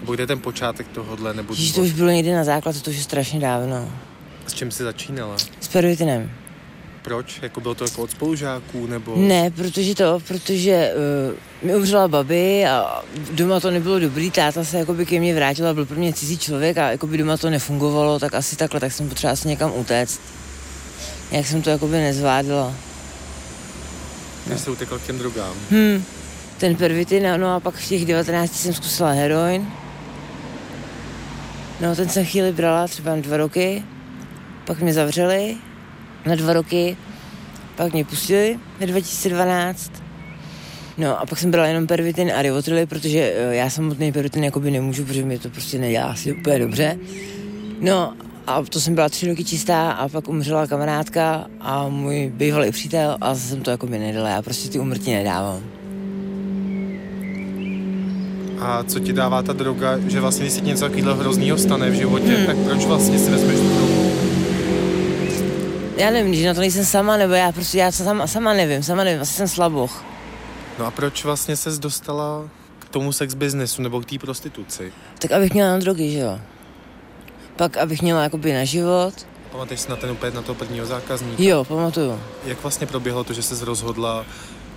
Nebo 0.00 0.14
kde 0.14 0.22
je 0.22 0.26
ten 0.26 0.38
počátek 0.38 0.86
tohohle, 0.88 1.34
nebo 1.34 1.54
Když 1.54 1.72
to 1.72 1.80
už 1.80 1.92
bylo 1.92 2.10
někdy 2.10 2.32
na 2.32 2.44
základ, 2.44 2.82
to 2.82 2.90
už 2.90 2.96
je 2.96 3.02
strašně 3.02 3.40
dávno. 3.40 3.88
s 4.46 4.54
čím 4.54 4.70
jsi 4.70 4.82
začínala? 4.82 5.36
S 5.60 5.68
pervitinem. 5.68 6.30
Proč? 7.02 7.38
Jako 7.42 7.60
bylo 7.60 7.74
to 7.74 7.84
jako 7.84 8.02
od 8.02 8.10
spolužáků, 8.10 8.86
nebo... 8.86 9.16
Ne, 9.16 9.50
protože 9.50 9.94
to, 9.94 10.20
protože 10.28 10.92
uh, 11.62 11.68
mi 11.68 11.76
umřela 11.76 12.08
babi 12.08 12.66
a 12.66 13.04
doma 13.30 13.60
to 13.60 13.70
nebylo 13.70 13.98
dobrý, 13.98 14.30
táta 14.30 14.64
se 14.64 14.78
jakoby 14.78 15.06
ke 15.06 15.20
mně 15.20 15.34
vrátil 15.34 15.68
a 15.68 15.74
byl 15.74 15.86
pro 15.86 15.96
mě 15.96 16.12
cizí 16.12 16.38
člověk 16.38 16.78
a 16.78 16.90
jakoby 16.90 17.18
doma 17.18 17.36
to 17.36 17.50
nefungovalo, 17.50 18.18
tak 18.18 18.34
asi 18.34 18.56
takhle, 18.56 18.80
tak 18.80 18.92
jsem 18.92 19.08
potřebovala 19.08 19.36
si 19.36 19.48
někam 19.48 19.72
utéct. 19.74 20.20
Jak 21.30 21.46
jsem 21.46 21.62
to 21.62 21.70
jakoby 21.70 21.92
nezvládla. 21.92 22.74
Když 24.46 24.60
jsi 24.60 24.70
utekla 24.70 24.98
k 24.98 25.06
těm 25.06 25.18
drogám. 25.18 25.54
Hm, 25.70 26.04
ten 26.58 26.76
pervitin, 26.76 27.28
no 27.36 27.54
a 27.54 27.60
pak 27.60 27.74
v 27.74 27.88
těch 27.88 28.06
19 28.06 28.56
jsem 28.56 28.74
zkusila 28.74 29.10
heroin. 29.10 29.68
No, 31.80 31.96
ten 31.96 32.08
jsem 32.08 32.26
chvíli 32.26 32.52
brala 32.52 32.88
třeba 32.88 33.16
dva 33.16 33.36
roky, 33.36 33.82
pak 34.64 34.80
mě 34.80 34.92
zavřeli 34.92 35.56
na 36.26 36.34
dva 36.34 36.52
roky, 36.52 36.96
pak 37.76 37.92
mě 37.92 38.04
pustili 38.04 38.58
ve 38.80 38.86
2012. 38.86 39.92
No 40.98 41.20
a 41.20 41.26
pak 41.26 41.38
jsem 41.38 41.50
brala 41.50 41.68
jenom 41.68 41.86
pervitin 41.86 42.32
a 42.36 42.42
rivotrily, 42.42 42.86
protože 42.86 43.18
eh, 43.36 43.54
já 43.56 43.70
samotný 43.70 44.12
pervitin 44.12 44.44
jakoby 44.44 44.70
nemůžu, 44.70 45.04
protože 45.04 45.24
mi 45.24 45.38
to 45.38 45.50
prostě 45.50 45.78
nedělá 45.78 46.06
asi 46.06 46.32
úplně 46.32 46.58
dobře. 46.58 46.98
No 47.80 48.12
a 48.46 48.62
to 48.62 48.80
jsem 48.80 48.94
byla 48.94 49.08
tři 49.08 49.28
roky 49.28 49.44
čistá 49.44 49.90
a 49.90 50.08
pak 50.08 50.28
umřela 50.28 50.66
kamarádka 50.66 51.46
a 51.60 51.88
můj 51.88 52.32
bývalý 52.34 52.70
přítel 52.70 53.16
a 53.20 53.34
zase 53.34 53.48
jsem 53.48 53.60
to 53.60 53.70
jako 53.70 53.86
by 53.86 53.98
nedala. 53.98 54.28
Já 54.28 54.42
prostě 54.42 54.68
ty 54.68 54.78
umrtí 54.78 55.12
nedávám. 55.12 55.60
A 58.60 58.82
co 58.84 59.00
ti 59.00 59.12
dává 59.12 59.42
ta 59.42 59.52
droga, 59.52 59.98
že 60.08 60.20
vlastně 60.20 60.44
když 60.44 60.52
se 60.52 60.60
ti 60.60 60.66
něco 60.66 60.84
takového 60.84 61.14
hroznýho 61.14 61.58
stane 61.58 61.90
v 61.90 61.94
životě, 61.94 62.36
Hmm. 62.36 62.46
tak 62.46 62.56
proč 62.56 62.84
vlastně 62.84 63.18
si 63.18 63.30
vezmeš 63.30 63.56
tu 63.60 63.68
drogu? 63.68 63.89
Já 66.00 66.10
nevím, 66.10 66.32
když 66.32 66.44
na 66.44 66.54
to 66.54 66.60
nejsem 66.60 66.84
sama, 66.84 67.16
nebo 67.16 67.32
já 67.32 67.52
prostě, 67.52 67.78
já 67.78 67.92
sama, 67.92 68.26
sama 68.26 68.52
nevím, 68.52 68.82
sama 68.82 69.04
nevím, 69.04 69.22
asi 69.22 69.34
jsem 69.34 69.48
slaboch. 69.48 70.04
No 70.78 70.86
a 70.86 70.90
proč 70.90 71.24
vlastně 71.24 71.56
ses 71.56 71.78
dostala 71.78 72.48
k 72.78 72.88
tomu 72.88 73.12
sex 73.12 73.34
businessu 73.34 73.82
nebo 73.82 74.00
k 74.00 74.04
té 74.04 74.18
prostituci? 74.18 74.92
Tak 75.18 75.32
abych 75.32 75.52
měla 75.52 75.70
na 75.70 75.78
drogy, 75.78 76.10
že 76.10 76.18
jo. 76.18 76.40
Pak 77.56 77.76
abych 77.76 78.02
měla 78.02 78.22
jakoby 78.22 78.52
na 78.52 78.64
život. 78.64 79.14
Pamatuješ 79.52 79.80
si 79.80 79.90
na 79.90 79.96
ten 79.96 80.10
úplně 80.10 80.32
na 80.32 80.42
toho 80.42 80.54
prvního 80.54 80.86
zákazníka? 80.86 81.42
Jo, 81.42 81.64
pamatuju. 81.64 82.20
Jak 82.44 82.62
vlastně 82.62 82.86
proběhlo 82.86 83.24
to, 83.24 83.32
že 83.32 83.42
jsi 83.42 83.64
rozhodla, 83.64 84.24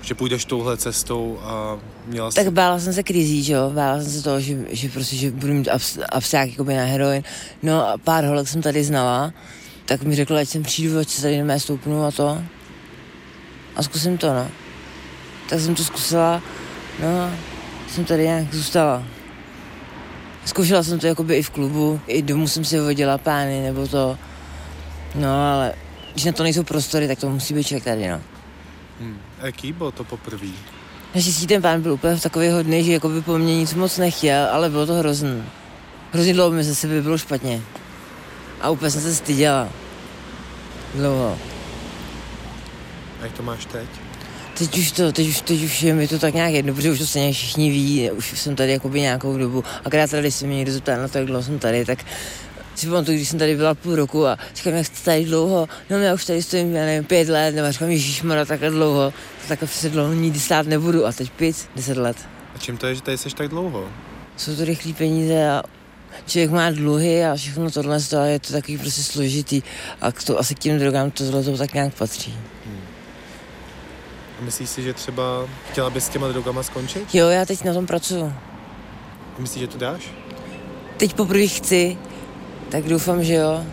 že 0.02 0.16
půjdeš 0.16 0.46
touhle 0.46 0.78
cestou 0.78 1.40
a 1.44 1.78
měla 2.06 2.32
jsi... 2.32 2.36
Tak 2.36 2.54
bála 2.54 2.80
jsem 2.80 2.94
se 2.94 3.04
krizí, 3.04 3.44
že 3.44 3.54
jo, 3.54 3.70
bála 3.70 4.02
jsem 4.02 4.12
se 4.12 4.24
toho, 4.24 4.40
že, 4.40 4.58
že 4.70 4.90
prostě, 4.90 5.16
že 5.16 5.32
budu 5.32 5.54
mít 5.54 5.70
abs, 5.70 5.98
absták 6.10 6.50
jakoby 6.50 6.76
na 6.76 6.84
heroin. 6.84 7.24
No 7.64 7.88
a 7.88 7.98
pár 7.98 8.26
holek 8.26 8.48
jsem 8.48 8.62
tady 8.62 8.84
znala, 8.84 9.34
tak 9.86 10.04
mi 10.04 10.16
řekla, 10.16 10.40
ať 10.40 10.48
sem 10.48 10.64
přijdu, 10.64 11.00
ať 11.00 11.10
se 11.10 11.22
tady 11.22 11.38
nemé 11.38 11.60
stoupnu 11.60 12.06
a 12.06 12.12
to. 12.12 12.42
A 13.76 13.84
zkusím 13.84 14.18
to, 14.18 14.34
no. 14.34 14.48
Tak 15.50 15.60
jsem 15.60 15.76
to 15.76 15.84
zkusila, 15.84 16.42
no 17.02 17.22
a 17.22 17.32
jsem 17.90 18.06
tady 18.06 18.24
nějak 18.24 18.54
zůstala. 18.54 19.04
Zkoušela 20.46 20.84
jsem 20.84 21.00
to 21.00 21.08
jakoby 21.08 21.36
i 21.36 21.44
v 21.44 21.50
klubu, 21.50 22.02
i 22.08 22.22
domů 22.22 22.48
jsem 22.48 22.66
si 22.66 22.76
vyvodila 22.76 23.18
pány 23.18 23.62
nebo 23.62 23.88
to. 23.88 24.18
No 25.16 25.54
ale 25.54 25.74
když 26.14 26.26
na 26.26 26.32
to 26.32 26.44
nejsou 26.44 26.64
prostory, 26.64 27.08
tak 27.08 27.20
to 27.20 27.30
musí 27.30 27.54
být 27.54 27.64
člověk 27.64 27.84
tady, 27.84 28.08
no. 28.08 28.22
Hmm. 29.00 29.18
A 29.40 29.46
jaký 29.46 29.74
bylo 29.74 29.92
to 29.92 30.04
poprvé? 30.04 30.48
Naštěstí 31.16 31.48
ten 31.48 31.62
pán 31.62 31.82
byl 31.82 31.94
úplně 31.94 32.16
v 32.16 32.22
takový 32.22 32.50
hodný, 32.50 32.84
že 32.84 32.92
jako 32.92 33.10
by 33.10 33.22
po 33.22 33.38
mně 33.38 33.58
nic 33.58 33.74
moc 33.74 33.98
nechtěl, 33.98 34.48
ale 34.52 34.70
bylo 34.70 34.86
to 34.86 34.94
hrozný. 34.94 35.44
Hrozně 36.12 36.34
dlouho 36.34 36.52
mi 36.52 36.64
ze 36.64 36.76
sebe 36.76 37.02
bylo 37.02 37.18
špatně. 37.18 37.62
A 38.64 38.70
úplně 38.70 38.92
jsem 38.92 39.02
se 39.02 39.16
styděla. 39.16 39.70
Dlouho. 40.96 41.38
A 43.22 43.24
jak 43.24 43.32
to 43.32 43.44
máš 43.44 43.66
teď? 43.66 43.90
Teď 44.58 44.78
už 44.78 44.92
to, 44.92 45.12
teď 45.12 45.28
už, 45.28 45.42
teď 45.42 45.64
už 45.64 45.82
je 45.82 45.94
mi 45.94 46.08
to 46.08 46.20
tak 46.20 46.34
nějak 46.34 46.54
jedno, 46.54 46.74
protože 46.74 46.92
už 46.92 47.00
to 47.00 47.06
stejně 47.06 47.34
všichni 47.34 47.70
ví, 47.70 48.12
už 48.12 48.40
jsem 48.40 48.56
tady 48.56 48.72
jakoby 48.72 49.02
nějakou 49.02 49.38
dobu. 49.38 49.64
A 49.86 49.90
krát 49.90 50.10
tady, 50.12 50.22
když 50.22 50.36
se 50.36 50.48
mě 50.48 50.58
někdo 50.58 50.72
zeptá 50.72 50.98
na 50.98 51.08
to, 51.08 51.18
jak 51.18 51.28
dlouho 51.28 51.44
jsem 51.44 51.60
tady, 51.60 51.86
tak 51.86 52.00
si 52.76 52.88
pamatuju, 52.88 53.18
když 53.18 53.30
jsem 53.30 53.40
tady 53.40 53.56
byla 53.56 53.76
půl 53.76 53.96
roku 53.96 54.28
a 54.28 54.38
říkám, 54.56 54.74
jak 54.74 54.86
jste 54.86 55.06
tady 55.06 55.26
dlouho, 55.26 55.68
no 55.90 55.98
já 55.98 56.14
už 56.14 56.26
tady 56.26 56.44
stojím, 56.44 56.76
já 56.76 56.86
nevím, 56.86 57.04
pět 57.04 57.30
let, 57.30 57.56
nebo 57.56 57.72
říkám, 57.72 57.90
ježišmara, 57.90 58.46
takhle 58.46 58.70
dlouho, 58.70 59.12
to 59.12 59.48
takhle 59.48 59.68
přece 59.68 59.90
dlouho 59.90 60.14
nikdy 60.14 60.40
stát 60.40 60.68
nebudu 60.68 61.06
a 61.06 61.12
teď 61.12 61.32
pět, 61.32 61.56
deset 61.76 61.98
let. 61.98 62.18
A 62.56 62.58
čím 62.58 62.78
to 62.78 62.88
je, 62.88 62.96
že 62.96 63.02
tady 63.02 63.18
jsi 63.18 63.30
tak 63.30 63.48
dlouho? 63.48 63.90
jsou 64.38 64.56
to 64.56 64.66
rychlé 64.66 64.94
peníze 64.94 65.50
a 65.50 65.64
člověk 66.28 66.52
má 66.52 66.72
dluhy 66.72 67.26
a 67.26 67.36
všechno 67.36 67.72
tohle 67.72 68.02
toho 68.02 68.26
je 68.26 68.40
to 68.40 68.54
takový 68.54 68.78
prostě 68.78 69.04
složitý 69.04 69.62
a 70.02 70.12
k 70.12 70.24
to, 70.24 70.40
asi 70.40 70.56
k 70.56 70.60
těm 70.60 70.80
drogám 70.80 71.12
tohle 71.12 71.44
to 71.44 71.58
tak 71.58 71.74
nějak 71.74 71.94
patří. 71.94 72.38
A 74.40 74.46
myslíš 74.46 74.70
si, 74.70 74.84
že 74.84 74.94
třeba 74.94 75.24
chtěla 75.72 75.90
bys 75.90 76.06
s 76.06 76.10
těma 76.10 76.28
drogama 76.28 76.64
skončit? 76.64 77.16
Jo, 77.16 77.28
já 77.28 77.46
teď 77.46 77.64
na 77.64 77.74
tom 77.74 77.86
pracuju. 77.86 78.34
A 79.38 79.42
myslíš, 79.42 79.62
že 79.62 79.68
to 79.68 79.78
dáš? 79.78 80.02
Teď 80.98 81.14
poprvé 81.14 81.48
chci, 81.48 81.98
tak 82.70 82.84
doufám, 82.84 83.24
že 83.24 83.34
jo. 83.34 83.66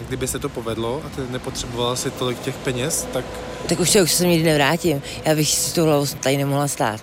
A 0.00 0.02
kdyby 0.08 0.28
se 0.28 0.38
to 0.38 0.48
povedlo 0.48 1.02
a 1.06 1.08
ty 1.08 1.20
nepotřebovala 1.30 1.96
si 1.96 2.10
tolik 2.10 2.40
těch 2.40 2.54
peněz, 2.54 3.08
tak 3.12 3.24
Tak 3.68 3.80
už 3.80 3.90
se 3.90 4.02
už 4.02 4.12
se 4.12 4.26
nikdy 4.26 4.44
nevrátím. 4.44 5.02
Já 5.24 5.34
bych 5.34 5.48
si 5.48 5.74
tu 5.74 5.84
hlavu 5.84 6.06
tady 6.20 6.36
nemohla 6.36 6.68
stát. 6.68 7.00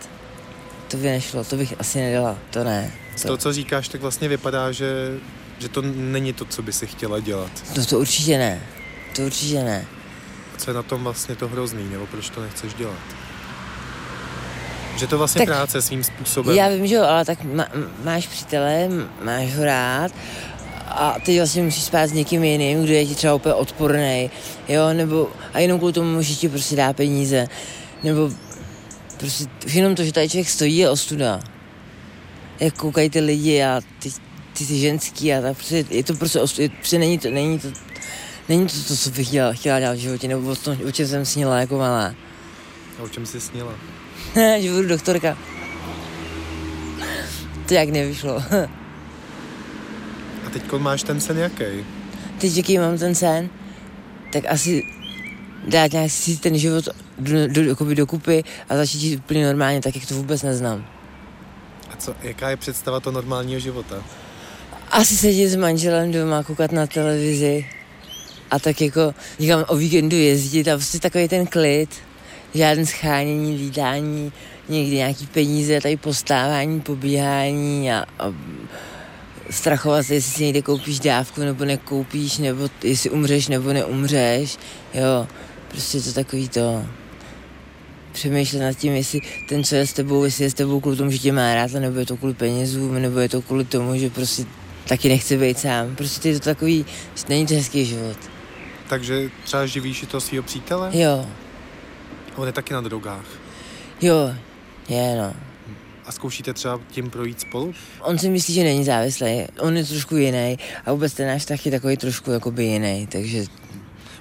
To 0.87 0.97
by 0.97 1.03
nešlo, 1.03 1.43
to 1.43 1.55
bych 1.55 1.73
asi 1.79 1.99
nedala, 1.99 2.37
to 2.49 2.63
ne. 2.63 2.91
Z 3.15 3.21
To, 3.21 3.27
toho, 3.27 3.37
co 3.37 3.53
říkáš, 3.53 3.87
tak 3.87 4.01
vlastně 4.01 4.27
vypadá, 4.27 4.71
že, 4.71 5.17
že 5.59 5.69
to 5.69 5.81
není 5.95 6.33
to, 6.33 6.45
co 6.45 6.61
by 6.61 6.73
si 6.73 6.87
chtěla 6.87 7.19
dělat. 7.19 7.51
no 7.77 7.85
to 7.85 7.99
určitě 7.99 8.37
ne. 8.37 8.61
To 9.15 9.21
určitě 9.21 9.63
ne. 9.63 9.85
Co 10.57 10.69
je 10.69 10.73
na 10.73 10.83
tom 10.83 11.03
vlastně 11.03 11.35
to 11.35 11.47
hrozný, 11.47 11.89
nebo 11.91 12.05
proč 12.07 12.29
to 12.29 12.41
nechceš 12.41 12.73
dělat? 12.73 12.99
Že 14.97 15.07
to 15.07 15.17
vlastně 15.17 15.39
Tak- 15.39 15.47
práce 15.55 15.81
svým 15.81 16.03
způsobem. 16.03 16.55
Já 16.55 16.69
vím, 16.69 16.87
že 16.87 16.95
jo, 16.95 17.03
ale 17.03 17.25
tak 17.25 17.43
má, 17.43 17.67
máš 18.03 18.27
přítele, 18.27 18.87
máš 19.23 19.55
ho 19.55 19.65
rád 19.65 20.11
a 20.87 21.15
ty 21.25 21.37
vlastně 21.37 21.63
musíš 21.63 21.83
spát 21.83 22.07
s 22.07 22.11
někým 22.11 22.43
jiným, 22.43 22.83
kdo 22.83 22.93
je 22.93 23.05
ti 23.05 23.15
třeba 23.15 23.33
úplně 23.33 23.53
odporný, 23.55 24.31
jo, 24.67 24.93
nebo 24.93 25.29
a 25.53 25.59
jenom 25.59 25.77
kvůli 25.77 25.93
tomu, 25.93 26.21
že 26.21 26.35
ti 26.35 26.49
prostě 26.49 26.75
dá 26.75 26.93
peníze, 26.93 27.47
nebo 28.03 28.31
prostě 29.17 29.45
jenom 29.67 29.95
to, 29.95 30.03
že 30.03 30.11
tady 30.11 30.29
člověk 30.29 30.49
stojí 30.49 30.77
je 30.77 30.89
ostuda. 30.89 31.39
Jak 32.61 32.73
koukají 32.73 33.09
ty 33.09 33.19
lidi 33.19 33.63
a 33.63 33.81
ty, 33.99 34.09
ty, 34.57 34.65
ty 34.65 34.79
ženský 34.79 35.33
a 35.33 35.41
tak 35.41 35.57
prostě, 35.57 35.85
je 35.89 36.03
to 36.03 36.13
prostě 36.13 36.39
ostuda, 36.39 36.67
prostě 36.77 36.99
není 36.99 37.19
to, 37.19 37.29
není 37.29 37.59
to, 37.59 37.67
není 38.49 38.67
to 38.67 38.73
to, 38.87 38.95
co 38.95 39.09
bych 39.09 39.27
chtěla, 39.27 39.53
chtěla 39.53 39.79
dělat 39.79 39.93
v 39.93 39.99
životě, 39.99 40.27
nebo 40.27 40.51
o, 40.51 40.55
tom, 40.55 40.77
o 40.87 40.91
čem 40.91 41.07
jsem 41.07 41.25
snila 41.25 41.59
jako 41.59 41.77
malá. 41.77 42.15
A 42.99 43.03
o 43.03 43.09
čem 43.09 43.25
jsi 43.25 43.41
snila? 43.41 43.73
že 44.59 44.71
budu 44.71 44.87
doktorka. 44.87 45.37
To 47.67 47.73
jak 47.73 47.89
nevyšlo. 47.89 48.43
A 50.45 50.49
teď 50.53 50.71
máš 50.77 51.03
ten 51.03 51.21
sen 51.21 51.37
jaký? 51.37 51.85
Teď, 52.37 52.57
jaký 52.57 52.77
mám 52.77 52.97
ten 52.97 53.15
sen, 53.15 53.49
tak 54.33 54.43
asi 54.49 54.83
dát 55.67 55.91
nějak 55.91 56.11
si 56.11 56.37
ten 56.37 56.57
život 56.57 56.89
do, 57.19 57.47
do, 57.47 57.61
jakoby 57.61 57.95
dokupy 57.95 58.43
a 58.69 58.75
začít 58.75 58.99
žít 58.99 59.17
úplně 59.17 59.45
normálně, 59.45 59.81
tak 59.81 59.95
jak 59.95 60.05
to 60.05 60.15
vůbec 60.15 60.43
neznám. 60.43 60.90
Co, 62.01 62.15
jaká 62.21 62.49
je 62.49 62.57
představa 62.57 62.99
toho 62.99 63.13
normálního 63.13 63.59
života? 63.59 64.03
Asi 64.91 65.17
sedět 65.17 65.49
s 65.49 65.55
manželem 65.55 66.11
doma, 66.11 66.43
koukat 66.43 66.71
na 66.71 66.87
televizi 66.87 67.65
a 68.51 68.59
tak 68.59 68.81
jako 68.81 69.13
někam 69.39 69.65
o 69.67 69.75
víkendu 69.75 70.15
jezdit 70.15 70.67
a 70.67 70.75
prostě 70.75 70.99
takový 70.99 71.27
ten 71.27 71.47
klid, 71.47 71.89
žádný 72.53 72.85
schánění, 72.85 73.55
lídání, 73.55 74.31
někdy 74.69 74.95
nějaký 74.95 75.27
peníze, 75.27 75.81
tady 75.81 75.97
postávání, 75.97 76.81
pobíhání 76.81 77.91
a, 77.91 78.05
a 78.19 78.33
strachovat 79.49 80.05
se, 80.05 80.13
jestli 80.13 80.31
si 80.31 80.43
někde 80.43 80.61
koupíš 80.61 80.99
dávku 80.99 81.41
nebo 81.41 81.65
nekoupíš, 81.65 82.37
nebo 82.37 82.69
jestli 82.83 83.09
umřeš 83.09 83.47
nebo 83.47 83.73
neumřeš, 83.73 84.57
jo, 84.93 85.27
prostě 85.67 86.01
to 86.01 86.13
takový 86.13 86.49
to 86.49 86.85
přemýšlet 88.11 88.59
nad 88.59 88.73
tím, 88.73 88.93
jestli 88.95 89.19
ten, 89.49 89.63
co 89.63 89.75
je 89.75 89.87
s 89.87 89.93
tebou, 89.93 90.23
jestli 90.23 90.43
je 90.43 90.49
s 90.49 90.53
tebou 90.53 90.79
kvůli 90.79 90.97
tomu, 90.97 91.11
že 91.11 91.17
tě 91.17 91.31
má 91.31 91.55
rád, 91.55 91.71
nebo 91.71 91.99
je 91.99 92.05
to 92.05 92.17
kvůli 92.17 92.33
penězům, 92.33 93.01
nebo 93.01 93.19
je 93.19 93.29
to 93.29 93.41
kvůli 93.41 93.65
tomu, 93.65 93.97
že 93.99 94.09
prostě 94.09 94.43
taky 94.87 95.09
nechce 95.09 95.37
být 95.37 95.59
sám. 95.59 95.95
Prostě 95.95 96.29
je 96.29 96.39
to 96.39 96.45
takový, 96.45 96.85
není 97.29 97.47
to 97.47 97.53
hezký 97.53 97.85
život. 97.85 98.17
Takže 98.89 99.29
třeba 99.43 99.65
živíš 99.65 100.03
i 100.03 100.05
toho 100.05 100.21
svého 100.21 100.43
přítele? 100.43 100.89
Jo, 100.93 101.25
On 102.35 102.47
je 102.47 102.53
taky 102.53 102.73
na 102.73 102.81
drogách. 102.81 103.25
jo, 104.01 104.31
je 104.89 105.15
no. 105.17 105.33
A 106.05 106.11
zkoušíte 106.11 106.53
třeba 106.53 106.79
tím 106.91 107.09
projít 107.09 107.39
spolu? 107.41 107.73
On 108.01 108.17
si 108.17 108.29
myslí, 108.29 108.53
že 108.53 108.63
není 108.63 108.83
závislý, 108.85 109.47
on 109.59 109.77
je 109.77 109.85
trošku 109.85 110.15
jiný 110.15 110.57
a 110.85 110.91
vůbec 110.91 111.13
ten 111.13 111.27
náš 111.27 111.41
vztah 111.41 111.65
je 111.65 111.71
takový 111.71 111.97
trošku 111.97 112.31
jakoby 112.31 112.63
jiný, 112.65 113.07
takže 113.11 113.43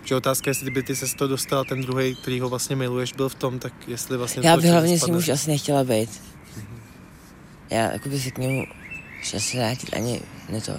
Že 0.04 0.16
otázka, 0.16 0.50
jestli 0.50 0.70
by 0.70 0.82
ty 0.82 0.96
se 0.96 1.08
z 1.08 1.14
toho 1.14 1.28
dostala, 1.28 1.64
ten 1.64 1.80
druhý, 1.82 2.14
který 2.14 2.40
ho 2.40 2.48
vlastně 2.48 2.76
miluješ, 2.76 3.12
byl 3.12 3.28
v 3.28 3.34
tom, 3.34 3.58
tak 3.58 3.72
jestli 3.88 4.16
vlastně... 4.16 4.48
já 4.48 4.54
to 4.56 4.62
bych 4.62 4.70
hlavně 4.70 4.98
s 4.98 5.06
ním 5.06 5.16
už 5.16 5.28
asi 5.28 5.50
nechtěla 5.50 5.84
být. 5.84 6.22
Já 7.70 7.92
jakoby 7.92 8.20
se 8.20 8.30
k 8.30 8.38
němu 8.38 8.64
asi 9.36 9.56
vrátit 9.58 9.90
ani 9.96 10.20
ne 10.48 10.60
to. 10.60 10.72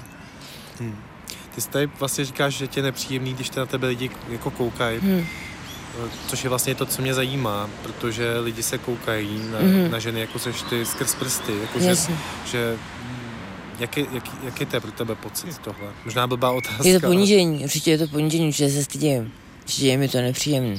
Ty 1.55 1.61
jsi 1.61 1.69
tady 1.69 1.89
vlastně 1.99 2.25
říkáš, 2.25 2.53
že 2.53 2.67
tě 2.67 2.79
je 2.79 2.83
nepříjemný, 2.83 3.33
když 3.33 3.49
te 3.49 3.59
na 3.59 3.65
tebe 3.65 3.87
lidi 3.87 4.09
jako 4.29 4.51
koukají, 4.51 4.99
Hm. 5.01 5.25
což 6.27 6.43
je 6.43 6.49
vlastně 6.49 6.75
to, 6.75 6.85
co 6.85 7.01
mě 7.01 7.13
zajímá, 7.13 7.69
protože 7.83 8.39
lidi 8.39 8.63
se 8.63 8.77
koukají 8.77 9.41
na, 9.51 9.59
Mhm. 9.59 9.91
na 9.91 9.99
ženy, 9.99 10.19
jako 10.19 10.39
seš 10.39 10.61
ty, 10.61 10.85
skrz 10.85 11.15
prsty, 11.15 11.53
jako 11.61 11.79
že, 11.79 11.95
že 12.51 12.77
jaký, 13.81 14.05
jaký, 14.13 14.31
jaký 14.43 14.65
to 14.65 14.75
je 14.75 14.79
pro 14.79 14.91
tebe 14.91 15.15
pocit 15.15 15.57
tohle? 15.57 15.87
Možná 16.05 16.27
blbá 16.27 16.51
otázka. 16.51 16.87
Je 16.87 16.99
to 16.99 17.05
ale- 17.07 17.15
ponížení, 17.15 17.63
určitě 17.63 17.91
je 17.91 17.97
to 17.97 18.07
ponížení, 18.07 18.47
určitě 18.47 18.69
se 18.69 18.83
stydím. 18.83 19.31
Určitě 19.61 19.87
je 19.87 19.97
mi 19.97 20.07
to 20.07 20.21
nepříjemné. 20.21 20.77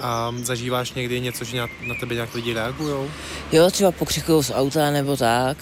A 0.00 0.34
zažíváš 0.42 0.92
někdy 0.92 1.20
něco, 1.20 1.44
že 1.44 1.60
na 1.60 1.94
tebe 2.00 2.14
nějak 2.14 2.34
lidi 2.34 2.52
reagujou? 2.54 3.10
Jo, 3.52 3.70
třeba 3.70 3.92
pokřikují 3.92 4.44
z 4.44 4.50
auta 4.54 4.90
nebo 4.90 5.16
tak. 5.16 5.56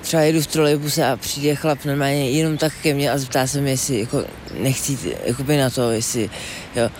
Třeba 0.00 0.22
jedu 0.22 0.40
v 0.42 0.46
trolejbuse 0.46 1.06
a 1.06 1.16
přijde 1.16 1.54
chlap 1.54 1.84
normálně 1.84 2.30
jenom 2.30 2.56
tak 2.58 2.72
ke 2.82 2.94
mně 2.94 3.10
a 3.10 3.18
zeptá 3.18 3.46
se 3.46 3.60
mě, 3.60 3.70
jestli 3.70 4.00
jako 4.00 4.24
nechci 4.60 5.16
jakoby 5.24 5.56
na 5.56 5.70
to, 5.70 5.90
jestli, 5.90 6.30
jo. 6.76 6.90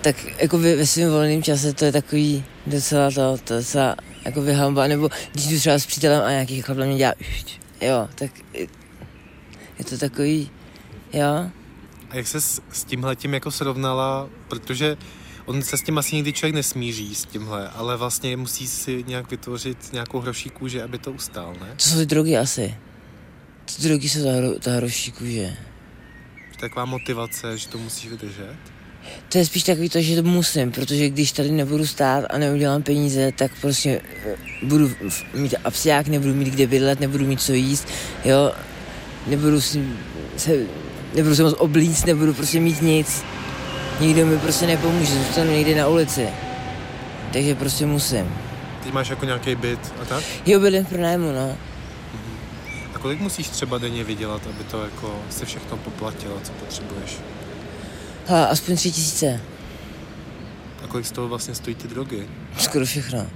Tak 0.00 0.16
jako 0.38 0.58
ve, 0.58 0.86
svém 0.86 1.10
volném 1.10 1.42
čase 1.42 1.72
to 1.72 1.84
je 1.84 1.92
takový 1.92 2.44
docela 2.66 3.10
to, 3.10 3.38
to 3.44 3.56
docela 3.56 3.96
jako 4.24 4.44
hamba, 4.54 4.86
nebo 4.86 5.08
když 5.32 5.46
jdu 5.46 5.58
třeba 5.58 5.78
s 5.78 5.86
přítelem 5.86 6.22
a 6.22 6.30
nějaký 6.30 6.62
chlap 6.62 6.78
na 6.78 6.86
mě 6.86 6.96
dělá, 6.96 7.12
jo, 7.80 8.08
tak 8.14 8.30
je, 9.78 9.84
to 9.84 9.98
takový, 9.98 10.50
jo. 11.12 11.50
A 12.10 12.16
jak 12.16 12.26
se 12.26 12.40
s, 12.40 12.62
s 12.72 12.84
tímhletím 12.84 13.34
jako 13.34 13.50
srovnala, 13.50 14.28
protože 14.48 14.96
on 15.46 15.62
se 15.62 15.76
s 15.76 15.82
tím 15.82 15.98
asi 15.98 16.16
nikdy 16.16 16.32
člověk 16.32 16.54
nesmíří 16.54 17.14
s 17.14 17.24
tímhle, 17.24 17.68
ale 17.68 17.96
vlastně 17.96 18.36
musí 18.36 18.66
si 18.66 19.04
nějak 19.06 19.30
vytvořit 19.30 19.92
nějakou 19.92 20.20
hroší 20.20 20.50
kůži, 20.50 20.82
aby 20.82 20.98
to 20.98 21.12
ustál, 21.12 21.54
ne? 21.60 21.74
To 21.76 21.84
jsou 21.84 21.96
ty 21.96 22.06
drogy 22.06 22.36
asi. 22.36 22.74
Ty 23.64 23.82
drogy 23.82 24.08
jsou 24.08 24.24
ta, 24.24 24.32
hro, 24.32 24.58
ta 24.58 24.70
hroší 24.70 25.12
kůže. 25.12 25.56
Taková 26.60 26.84
motivace, 26.84 27.58
že 27.58 27.68
to 27.68 27.78
musíš 27.78 28.10
vydržet. 28.10 28.56
To 29.28 29.38
je 29.38 29.46
spíš 29.46 29.62
takový 29.62 29.88
to, 29.88 30.00
že 30.00 30.16
to 30.16 30.28
musím, 30.28 30.72
protože 30.72 31.08
když 31.08 31.32
tady 31.32 31.50
nebudu 31.50 31.86
stát 31.86 32.24
a 32.30 32.38
neudělám 32.38 32.82
peníze, 32.82 33.32
tak 33.36 33.50
prostě 33.60 34.00
eh, 34.26 34.36
budu 34.62 34.90
mít 35.34 35.54
absiák, 35.64 36.08
nebudu 36.08 36.34
mít 36.34 36.48
kde 36.48 36.66
bydlet, 36.66 37.00
nebudu 37.00 37.26
mít 37.26 37.42
co 37.42 37.52
jíst, 37.52 37.88
jo, 38.24 38.52
nebudu 39.26 39.60
si 39.60 39.84
se, 40.36 40.52
nebudu 41.14 41.34
se 41.36 41.42
moc 41.42 41.54
oblíct, 41.58 42.06
nebudu 42.06 42.34
prostě 42.34 42.60
mít 42.60 42.82
nic. 42.82 43.24
Nikdo 44.00 44.26
mi 44.26 44.38
prostě 44.38 44.66
nepomůže, 44.66 45.14
zůstanu 45.14 45.50
někde 45.50 45.74
na 45.74 45.88
ulici. 45.88 46.28
Takže 47.32 47.54
prostě 47.54 47.86
musím. 47.86 48.34
Teď 48.82 48.92
máš 48.92 49.10
jako 49.10 49.24
nějaký 49.24 49.54
byt 49.54 49.80
a 50.02 50.04
tak? 50.04 50.24
Jo, 50.46 50.60
bydlím 50.60 50.84
v 50.84 50.88
pronájmu, 50.88 51.32
no. 51.32 51.56
A 52.94 52.98
kolik 52.98 53.20
musíš 53.20 53.48
třeba 53.48 53.78
denně 53.78 54.04
vydělat, 54.04 54.42
aby 54.54 54.64
to 54.64 54.82
jako 54.82 55.20
se 55.30 55.46
všechno 55.46 55.76
poplatilo, 55.76 56.34
co 56.42 56.52
potřebuješ? 56.52 57.10
Hele, 58.30 58.48
aspoň 58.48 58.76
tři 58.76 58.92
tisíce. 58.92 59.40
A 60.84 60.86
kolik 60.86 61.06
z 61.06 61.12
toho 61.12 61.28
vlastně 61.28 61.54
stojí 61.54 61.76
ty 61.76 61.88
drogy? 61.88 62.26
Skoro 62.58 62.84
všechno. 62.84 63.26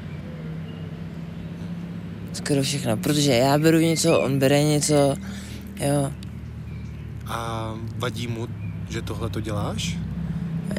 Skoro 2.32 2.62
všechno, 2.62 2.96
protože 2.96 3.32
já 3.32 3.58
beru 3.58 3.78
něco, 3.78 4.20
on 4.20 4.38
bere 4.38 4.62
něco, 4.62 5.16
jo. 5.80 6.12
A 7.26 7.70
vadí 7.96 8.26
mu, 8.26 8.48
že 8.90 9.02
tohle 9.02 9.30
to 9.30 9.40
děláš? 9.40 9.96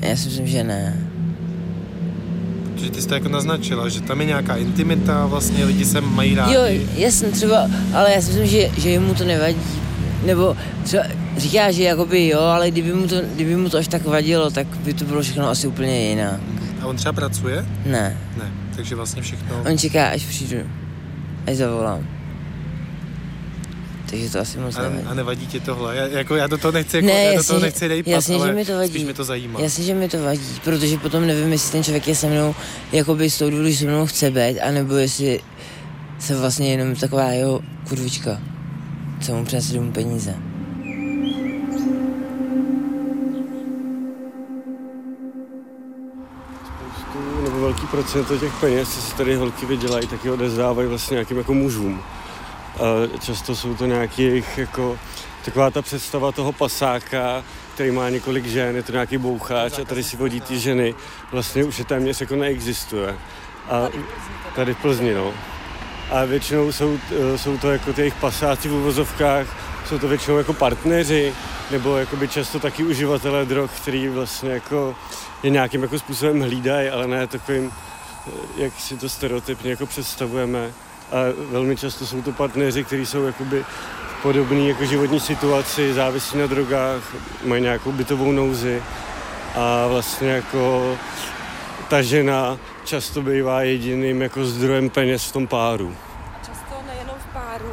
Já 0.02 0.16
si 0.16 0.28
myslím, 0.28 0.48
že 0.48 0.64
ne. 0.64 1.10
Protože 2.74 2.92
ty 2.92 3.02
jsi 3.02 3.08
to 3.08 3.14
jako 3.14 3.30
naznačila, 3.30 3.90
že 3.90 4.02
tam 4.02 4.22
je 4.22 4.28
nějaká 4.28 4.56
intimita, 4.56 5.26
vlastně 5.26 5.66
lidi 5.66 5.86
se 5.86 6.02
mají 6.02 6.36
rádi. 6.36 6.54
Jo, 6.54 6.62
jasně, 6.96 7.28
třeba, 7.28 7.70
ale 7.94 8.14
já 8.14 8.22
si 8.22 8.28
myslím, 8.28 8.48
že, 8.48 8.72
že 8.78 9.00
mu 9.00 9.14
to 9.14 9.24
nevadí. 9.24 9.62
Nebo 10.26 10.58
třeba 10.84 11.04
říká, 11.38 11.72
že 11.72 11.84
jakoby 11.84 12.28
jo, 12.28 12.40
ale 12.40 12.72
kdyby 12.72 12.94
mu, 12.94 13.08
to, 13.08 13.16
kdyby 13.36 13.56
mu 13.56 13.70
to 13.70 13.78
až 13.78 13.88
tak 13.88 14.06
vadilo, 14.06 14.50
tak 14.52 14.68
by 14.68 14.94
to 14.94 15.06
bylo 15.06 15.22
všechno 15.22 15.50
asi 15.50 15.68
úplně 15.68 16.10
jinak. 16.10 16.40
A 16.82 16.86
on 16.86 16.96
třeba 16.96 17.14
pracuje? 17.14 17.66
Ne, 17.86 18.18
Ne. 18.38 18.52
Takže 18.76 18.96
vlastně 18.96 19.22
všechno... 19.22 19.64
on 19.72 19.78
čeká, 19.78 20.08
až 20.08 20.24
přijdu, 20.26 20.58
až 21.48 21.56
zavolám. 21.58 22.08
Takže 24.10 24.30
to 24.30 24.40
asi 24.40 24.58
moc 24.58 24.76
A, 24.78 24.82
nevadí. 24.82 25.04
a 25.08 25.14
nevadí 25.14 25.48
ti 25.48 25.60
tohle? 25.60 25.96
Já, 25.96 26.08
jako, 26.08 26.36
já 26.36 26.48
do 26.48 26.58
toho 26.58 26.72
nechci, 26.72 26.98
jako, 26.98 27.08
Ne, 27.08 27.14
já 27.24 27.30
do 27.32 27.34
jasně, 27.36 27.48
toho 27.48 27.60
že- 27.60 27.66
nechci 27.66 27.88
dejpat, 27.88 28.12
jasně, 28.12 28.36
že 28.36 28.42
ale 28.44 28.52
mi 28.54 28.66
to 28.66 28.76
vadí. 28.78 28.90
spíš 28.90 29.04
mi 29.04 29.14
to 29.14 29.24
zajímá. 29.24 29.60
Jasně, 29.60 29.84
že 29.84 29.94
mi 29.94 30.10
to 30.10 30.24
vadí, 30.24 30.42
protože 30.64 30.98
potom 30.98 31.28
nevím, 31.28 31.52
jestli 31.52 31.72
ten 31.72 31.84
člověk 31.84 32.08
je 32.08 32.16
se 32.16 32.28
mnou, 32.28 32.56
jakoby 32.92 33.30
z 33.30 33.38
toho 33.38 33.52
důvodu, 33.52 33.70
že 33.70 33.78
se 33.78 33.86
mnou 33.86 34.06
chce 34.06 34.32
být, 34.32 34.60
anebo 34.60 34.96
jestli 34.96 35.40
se 36.20 36.36
vlastně 36.38 36.72
jenom 36.72 36.96
taková 36.96 37.24
jeho 37.32 37.62
kurvička, 37.90 38.42
co 39.22 39.36
mu 39.36 39.46
přinese 39.46 39.74
domů 39.74 39.92
peníze. 39.92 40.36
Procento 47.96 48.38
těch 48.38 48.54
peněz, 48.54 48.96
co 48.96 49.02
si 49.02 49.16
tady 49.16 49.36
holky 49.36 49.66
vydělají, 49.66 50.08
taky 50.08 50.30
odezdávají 50.30 50.88
vlastně 50.88 51.16
nějakým 51.16 51.38
jako 51.38 51.54
mužům. 51.54 52.02
A 52.76 53.18
často 53.20 53.56
jsou 53.56 53.76
to 53.76 53.86
nějakých 53.86 54.58
jako 54.58 55.00
taková 55.46 55.72
ta 55.72 55.82
představa 55.82 56.32
toho 56.32 56.52
pasáka, 56.52 57.44
který 57.74 57.92
má 57.92 58.10
několik 58.10 58.46
žen, 58.46 58.76
je 58.76 58.84
to 58.84 58.92
nějaký 58.92 59.18
boucháč 59.18 59.80
a 59.80 59.86
tady 59.86 60.04
si 60.04 60.18
vodí 60.18 60.42
ty 60.42 60.60
ženy, 60.60 60.96
vlastně 61.32 61.64
už 61.64 61.80
je 61.80 61.86
téměř 61.86 62.22
jako 62.22 62.36
neexistuje. 62.36 63.16
A 63.70 63.88
tady 64.56 64.74
v 64.74 64.78
Plzni, 64.78 65.14
no. 65.14 65.34
A 66.12 66.26
většinou 66.26 66.72
jsou, 66.72 67.00
eh, 67.12 67.38
jsou 67.38 67.58
to 67.58 67.72
jako 67.72 67.94
těch 67.94 68.16
pasáci 68.16 68.70
v 68.70 68.74
uvozovkách, 68.74 69.48
jsou 69.90 70.00
to 70.00 70.08
většinou 70.08 70.38
jako 70.38 70.54
partneři, 70.54 71.34
nebo 71.72 71.98
jakoby 71.98 72.28
často 72.28 72.60
taky 72.60 72.84
uživatelé 72.84 73.46
drog, 73.46 73.72
který 73.72 74.08
vlastně 74.08 74.52
jako 74.52 74.96
je 75.44 75.50
nějakým 75.50 75.82
jako 75.82 76.00
způsobem 76.00 76.42
hlídají, 76.42 76.90
ale 76.90 77.08
ne 77.08 77.28
takovým 77.28 77.72
jak 78.58 78.74
si 78.80 78.98
to 78.98 79.10
stereotypně 79.10 79.72
jako 79.72 79.86
představujeme. 79.86 80.72
A 81.12 81.16
velmi 81.52 81.78
často 81.78 82.06
jsou 82.06 82.22
to 82.22 82.32
partneři, 82.32 82.84
kteří 82.84 83.06
jsou 83.06 83.24
jakoby 83.24 83.66
v 84.20 84.22
podobné 84.22 84.60
jako 84.60 84.86
životní 84.86 85.20
situaci, 85.20 85.94
závisí 85.94 86.38
na 86.38 86.48
drogách, 86.48 87.16
mají 87.44 87.62
nějakou 87.62 87.92
bytovou 87.92 88.32
nouzi 88.32 88.84
a 89.56 89.88
vlastně 89.88 90.30
jako 90.30 90.98
ta 91.90 92.02
žena 92.02 92.58
často 92.84 93.22
bývá 93.22 93.62
jediným 93.62 94.22
jako 94.22 94.46
zdrojem 94.46 94.90
peněz 94.90 95.26
v 95.26 95.32
tom 95.32 95.48
páru. 95.48 95.96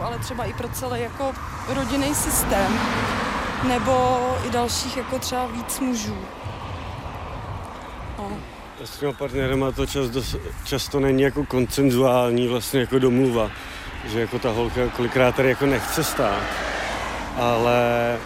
Ale 0.03 0.19
třeba 0.19 0.45
i 0.45 0.53
pro 0.53 0.69
celý 0.69 1.01
jako 1.01 1.33
rodinný 1.69 2.15
systém. 2.15 2.79
Nebo 3.69 4.19
i 4.47 4.51
dalších 4.51 4.97
jako 4.97 5.19
třeba 5.19 5.47
víc 5.47 5.81
mužů. 5.81 6.17
No. 8.19 8.39
S 8.85 8.99
těma 8.99 9.13
partnerama 9.13 9.73
to 9.73 9.87
čas, 9.87 10.11
dos, 10.11 10.37
často 10.65 11.01
není 11.01 11.23
jako 11.23 11.45
koncenzuální 11.45 12.49
vlastně 12.49 12.81
jako 12.81 12.99
domluva, 12.99 13.51
že 14.05 14.21
jako 14.21 14.39
ta 14.39 14.51
holka 14.51 14.89
kolikrát 14.89 15.35
tady 15.35 15.49
jako 15.49 15.67
nechce 15.67 16.05
stát, 16.05 16.43
ale 17.37 18.17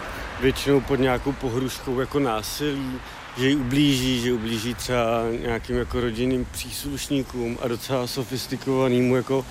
většinou 0.41 0.81
pod 0.81 0.95
nějakou 0.95 1.31
pohruškou 1.31 1.99
jako 1.99 2.19
násilí, 2.19 2.99
že 3.37 3.49
jí 3.49 3.55
ublíží, 3.55 4.21
že 4.21 4.33
ublíží 4.33 4.73
třeba 4.73 5.03
nějakým 5.41 5.77
jako 5.77 6.01
rodinným 6.01 6.45
příslušníkům 6.51 7.57
a 7.61 7.67
docela 7.67 8.07
sofistikovanému 8.07 9.15
jako 9.15 9.45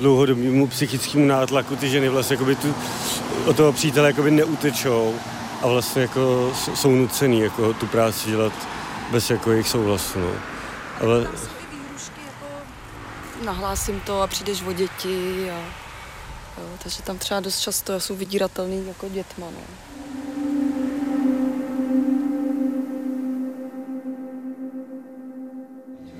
dlouhodobému 0.00 0.66
psychickému 0.66 1.26
nátlaku 1.26 1.76
ty 1.76 1.88
ženy 1.88 2.08
vlastně 2.08 2.34
jakoby 2.34 2.56
tu, 2.56 2.74
od 3.46 3.56
toho 3.56 3.72
přítele 3.72 4.08
jakoby 4.08 4.30
neutečou 4.30 5.14
a 5.62 5.68
vlastně 5.68 6.02
jako 6.02 6.52
jsou 6.74 6.90
nucený 6.90 7.40
jako 7.40 7.74
tu 7.74 7.86
práci 7.86 8.30
dělat 8.30 8.52
bez 9.10 9.30
jako 9.30 9.50
jejich 9.50 9.68
souhlasu. 9.68 10.18
No. 10.18 10.32
Ale 11.00 11.20
jako 11.20 11.62
nahlásím 13.44 14.00
to 14.00 14.22
a 14.22 14.26
přijdeš 14.26 14.62
o 14.62 14.72
děti. 14.72 15.50
A, 15.50 15.58
jo, 16.60 16.68
takže 16.82 17.02
tam 17.02 17.18
třeba 17.18 17.40
dost 17.40 17.60
často 17.60 18.00
jsou 18.00 18.16
vydíratelný 18.16 18.86
jako 18.86 19.08
dětma. 19.08 19.46
No. 19.50 19.60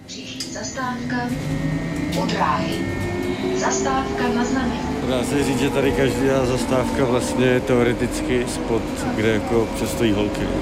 Příští 0.07 0.53
zastávka 0.53 1.17
u 2.23 2.27
dráhy. 2.27 2.92
Zastávka 3.63 4.29
na 4.35 4.45
znamení. 4.45 4.81
dá 5.09 5.25
se 5.25 5.45
říct, 5.45 5.59
že 5.61 5.71
tady 5.71 5.93
každá 5.93 6.47
zastávka 6.47 7.05
vlastně 7.05 7.47
je 7.47 7.61
teoreticky 7.61 8.47
spot, 8.55 8.83
kde 9.17 9.29
jako 9.29 9.69
přestojí 9.75 10.13
holky. 10.13 10.41
No. 10.41 10.61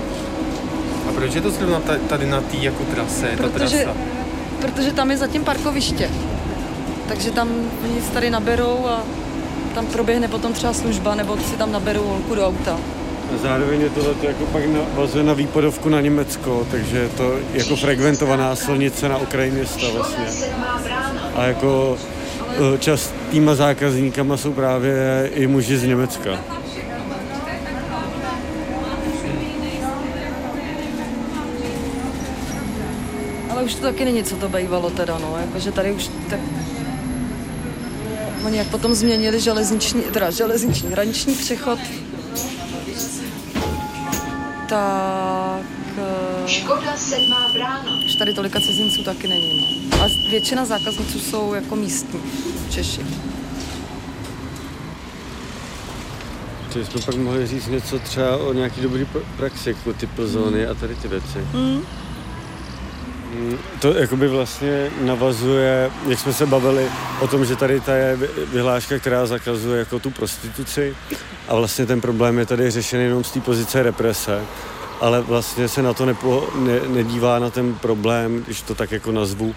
A 1.08 1.12
proč 1.12 1.34
je 1.34 1.40
to 1.40 1.50
zrovna 1.50 1.80
ta- 1.80 1.98
tady 2.08 2.26
na 2.26 2.40
té 2.40 2.56
jako 2.56 2.84
trase, 2.84 3.26
ta 3.26 3.36
Protože, 3.42 3.78
trasa? 3.78 3.98
protože 4.60 4.92
tam 4.92 5.10
je 5.10 5.16
zatím 5.16 5.44
parkoviště. 5.44 6.10
Takže 7.08 7.30
tam 7.30 7.48
oni 7.84 8.02
se 8.02 8.10
tady 8.12 8.30
naberou 8.30 8.86
a 8.86 9.02
tam 9.74 9.86
proběhne 9.86 10.28
potom 10.28 10.52
třeba 10.52 10.72
služba, 10.72 11.14
nebo 11.14 11.36
si 11.36 11.56
tam 11.56 11.72
naberou 11.72 12.02
holku 12.04 12.34
do 12.34 12.46
auta. 12.46 12.78
A 13.34 13.38
zároveň 13.42 13.80
je 13.80 13.90
tohle 13.90 14.14
jako 14.22 14.44
pak 14.46 14.62
navazuje 14.66 15.24
na 15.24 15.32
výpadovku 15.32 15.88
na 15.88 16.00
Německo, 16.00 16.66
takže 16.70 16.98
je 16.98 17.08
to 17.08 17.32
jako 17.52 17.76
frekventovaná 17.76 18.56
silnice 18.56 19.08
na 19.08 19.16
okraji 19.16 19.50
města 19.50 19.86
vlastně. 19.94 20.24
A 21.34 21.44
jako 21.44 21.96
častýma 22.78 23.54
zákazníkama 23.54 24.36
jsou 24.36 24.52
právě 24.52 25.30
i 25.34 25.46
muži 25.46 25.78
z 25.78 25.84
Německa. 25.84 26.30
Ale 33.50 33.62
už 33.62 33.74
to 33.74 33.82
taky 33.82 34.04
není, 34.04 34.24
co 34.24 34.36
to 34.36 34.48
bývalo 34.48 34.90
teda, 34.90 35.18
no, 35.18 35.38
jakože 35.40 35.72
tady 35.72 35.92
už 35.92 36.10
tak... 36.30 36.40
Oni 38.46 38.58
jak 38.58 38.66
potom 38.66 38.94
změnili 38.94 39.40
železniční, 39.40 40.02
teda 40.02 40.30
železniční 40.30 40.88
hraniční 40.88 41.34
přechod, 41.34 41.78
eh, 44.72 45.39
Škoda 46.50 46.96
sedmá 46.96 47.48
brána. 47.52 47.98
už 48.06 48.14
tady 48.14 48.34
tolika 48.34 48.60
cizinců 48.60 49.02
taky 49.04 49.28
není, 49.28 49.50
no. 49.90 50.02
A 50.04 50.08
většina 50.30 50.64
zákazníků 50.64 51.18
jsou 51.18 51.54
jako 51.54 51.76
místní 51.76 52.20
Češi. 52.70 53.00
Že 56.74 56.84
jsme 56.84 57.00
pak 57.00 57.14
mohli 57.14 57.46
říct 57.46 57.66
něco 57.66 57.98
třeba 57.98 58.36
o 58.36 58.52
nějaký 58.52 58.80
dobrý 58.80 59.04
pr- 59.04 59.22
praxi, 59.36 59.68
jako 59.70 59.92
ty 59.92 60.06
plzony 60.06 60.66
a 60.66 60.74
tady 60.74 60.94
ty 60.94 61.08
věci. 61.08 61.38
Mm. 61.52 61.82
Mm, 63.34 63.58
To 63.80 63.92
jakoby 63.94 64.28
vlastně 64.28 64.90
navazuje, 65.00 65.90
jak 66.08 66.18
jsme 66.18 66.32
se 66.32 66.46
bavili 66.46 66.86
o 67.20 67.26
tom, 67.28 67.44
že 67.44 67.56
tady 67.56 67.80
ta 67.80 67.94
je 67.94 68.16
vy- 68.16 68.28
vyhláška, 68.52 68.98
která 68.98 69.26
zakazuje 69.26 69.78
jako 69.78 69.98
tu 69.98 70.10
prostituci 70.10 70.96
a 71.48 71.54
vlastně 71.54 71.86
ten 71.86 72.00
problém 72.00 72.38
je 72.38 72.46
tady 72.46 72.70
řešen 72.70 73.00
jenom 73.00 73.24
z 73.24 73.30
té 73.30 73.40
pozice 73.40 73.82
represe, 73.82 74.40
ale 75.00 75.20
vlastně 75.20 75.68
se 75.68 75.82
na 75.82 75.92
to 75.94 76.06
nepo, 76.06 76.48
ne, 76.54 76.80
nedívá 76.88 77.38
na 77.38 77.50
ten 77.50 77.74
problém, 77.74 78.42
když 78.42 78.62
to 78.62 78.74
tak 78.74 78.92
jako 78.92 79.12
nazvu, 79.12 79.54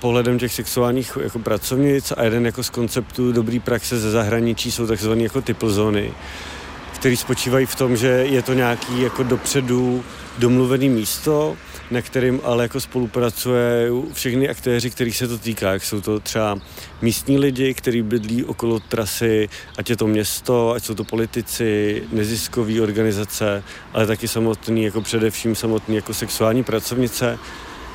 pohledem 0.00 0.38
těch 0.38 0.52
sexuálních 0.52 1.18
jako 1.22 1.38
pracovnic 1.38 2.12
a 2.16 2.22
jeden 2.22 2.46
jako 2.46 2.62
z 2.62 2.70
konceptů 2.70 3.32
dobrý 3.32 3.60
praxe 3.60 3.98
ze 3.98 4.10
zahraničí 4.10 4.70
jsou 4.70 4.86
takzvané 4.86 5.22
jako 5.22 5.40
typl 5.40 5.70
zóny, 5.70 6.12
který 6.94 7.16
spočívají 7.16 7.66
v 7.66 7.74
tom, 7.74 7.96
že 7.96 8.08
je 8.08 8.42
to 8.42 8.52
nějaký 8.52 9.00
jako 9.00 9.22
dopředu 9.22 10.04
domluvený 10.38 10.88
místo, 10.88 11.56
na 11.90 12.02
kterým 12.02 12.40
ale 12.44 12.64
jako 12.64 12.80
spolupracuje 12.80 13.90
všechny 14.12 14.48
aktéři, 14.48 14.90
kterých 14.90 15.16
se 15.16 15.28
to 15.28 15.38
týká, 15.38 15.72
jak 15.72 15.84
jsou 15.84 16.00
to 16.00 16.20
třeba 16.20 16.58
místní 17.02 17.38
lidi, 17.38 17.74
kteří 17.74 18.02
bydlí 18.02 18.44
okolo 18.44 18.80
trasy, 18.80 19.48
ať 19.78 19.90
je 19.90 19.96
to 19.96 20.06
město, 20.06 20.72
ať 20.72 20.84
jsou 20.84 20.94
to 20.94 21.04
politici, 21.04 22.02
neziskové 22.12 22.80
organizace, 22.80 23.64
ale 23.92 24.06
taky 24.06 24.28
samotný, 24.28 24.84
jako 24.84 25.00
především 25.00 25.54
samotný 25.54 25.96
jako 25.96 26.14
sexuální 26.14 26.64
pracovnice, 26.64 27.38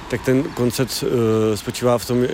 tak 0.09 0.25
ten 0.25 0.43
koncept 0.43 1.03
uh, 1.03 1.09
spočívá 1.55 1.97
v 1.97 2.05
tom, 2.05 2.27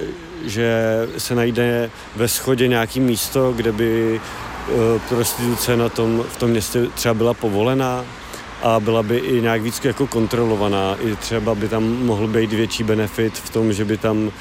že 0.45 0.83
se 1.17 1.35
najde 1.35 1.91
ve 2.15 2.27
schodě 2.27 2.67
nějaký 2.67 2.99
místo, 2.99 3.53
kde 3.55 3.71
by 3.71 4.21
uh, 4.69 5.01
prostituce 5.09 5.77
na 5.77 5.89
tom, 5.89 6.23
v 6.29 6.37
tom 6.37 6.49
městě 6.49 6.87
třeba 6.95 7.13
byla 7.13 7.33
povolená 7.33 8.05
a 8.65 8.79
byla 8.79 9.03
by 9.03 9.17
i 9.17 9.41
nějak 9.41 9.61
víc 9.61 9.85
jako 9.85 10.07
kontrolovaná. 10.07 10.95
I 10.95 11.15
třeba 11.15 11.55
by 11.55 11.67
tam 11.67 11.83
mohl 11.83 12.27
být 12.27 12.53
větší 12.53 12.83
benefit 12.83 13.37
v 13.37 13.49
tom, 13.49 13.73
že 13.73 13.85
by 13.85 13.97
tam 13.97 14.17
uh, 14.17 14.31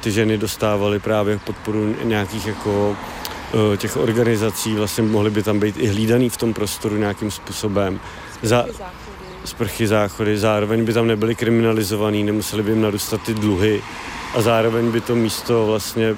ty 0.00 0.10
ženy 0.10 0.38
dostávaly 0.38 0.98
právě 0.98 1.38
podporu 1.38 1.96
nějakých 2.02 2.46
jako 2.46 2.96
uh, 3.52 3.76
těch 3.76 3.96
organizací, 3.96 4.74
vlastně 4.74 5.02
mohly 5.02 5.30
by 5.30 5.42
tam 5.42 5.60
být 5.60 5.76
i 5.78 5.86
hlídaný 5.86 6.28
v 6.28 6.36
tom 6.36 6.54
prostoru 6.54 6.96
nějakým 6.96 7.30
způsobem. 7.30 8.00
Za, 8.42 8.66
sprchy, 9.44 9.86
záchody, 9.86 10.38
zároveň 10.38 10.84
by 10.84 10.92
tam 10.92 11.06
nebyly 11.06 11.34
kriminalizovaný, 11.34 12.24
nemuseli 12.24 12.62
by 12.62 12.70
jim 12.70 12.82
narůstat 12.82 13.22
ty 13.22 13.34
dluhy 13.34 13.82
a 14.34 14.40
zároveň 14.40 14.90
by 14.90 15.00
to 15.00 15.14
místo 15.16 15.66
vlastně 15.66 16.16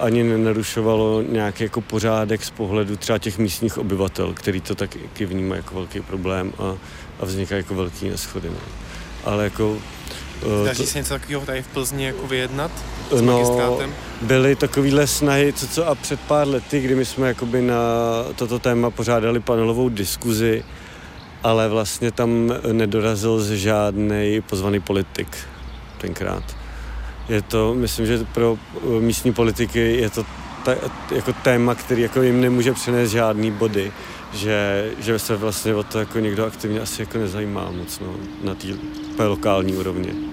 ani 0.00 0.22
nenarušovalo 0.22 1.22
nějaký 1.22 1.62
jako 1.62 1.80
pořádek 1.80 2.44
z 2.44 2.50
pohledu 2.50 2.96
třeba 2.96 3.18
těch 3.18 3.38
místních 3.38 3.78
obyvatel, 3.78 4.32
který 4.34 4.60
to 4.60 4.74
taky 4.74 5.26
vnímají 5.26 5.58
jako 5.58 5.74
velký 5.74 6.00
problém 6.00 6.52
a, 6.58 6.74
a 7.20 7.24
vznikají 7.24 7.58
jako 7.60 7.74
velký 7.74 8.08
neschody. 8.08 8.48
No. 8.48 8.56
Ale 9.24 9.44
jako... 9.44 9.70
Uh, 9.70 10.66
Daří 10.66 10.86
se 10.86 10.98
něco 10.98 11.14
takového 11.14 11.46
tady 11.46 11.62
v 11.62 11.66
Plzni 11.66 12.04
jako 12.04 12.26
vyjednat 12.26 12.70
s 13.10 13.20
No, 13.22 13.32
magistrátem? 13.32 13.94
byly 14.22 14.56
takovýhle 14.56 15.06
snahy, 15.06 15.52
co, 15.52 15.68
co 15.68 15.86
a 15.88 15.94
před 15.94 16.20
pár 16.20 16.48
lety, 16.48 16.80
kdy 16.80 16.94
my 16.94 17.04
jsme 17.04 17.28
jakoby 17.28 17.62
na 17.62 17.76
toto 18.36 18.58
téma 18.58 18.90
pořádali 18.90 19.40
panelovou 19.40 19.88
diskuzi, 19.88 20.64
ale 21.42 21.68
vlastně 21.68 22.10
tam 22.12 22.52
nedorazil 22.72 23.56
žádný 23.56 24.40
pozvaný 24.48 24.80
politik 24.80 25.36
tenkrát. 25.98 26.57
Je 27.28 27.42
to, 27.42 27.74
myslím, 27.74 28.06
že 28.06 28.26
pro 28.34 28.52
uh, 28.52 29.00
místní 29.00 29.32
politiky 29.32 29.78
je 29.78 30.10
to 30.10 30.24
ta, 30.64 30.74
jako 31.14 31.32
téma, 31.32 31.74
který 31.74 32.02
jako 32.02 32.22
jim 32.22 32.40
nemůže 32.40 32.72
přinést 32.72 33.10
žádný 33.10 33.50
body, 33.50 33.92
že, 34.32 34.90
že 34.98 35.18
se 35.18 35.36
vlastně 35.36 35.74
o 35.74 35.82
to 35.82 35.98
jako 35.98 36.18
někdo 36.18 36.46
aktivně 36.46 36.80
asi 36.80 37.02
jako 37.02 37.18
nezajímá 37.18 37.70
moc 37.70 38.00
no, 38.00 38.14
na 38.44 38.54
té 39.16 39.26
lokální 39.26 39.76
úrovni. 39.76 40.27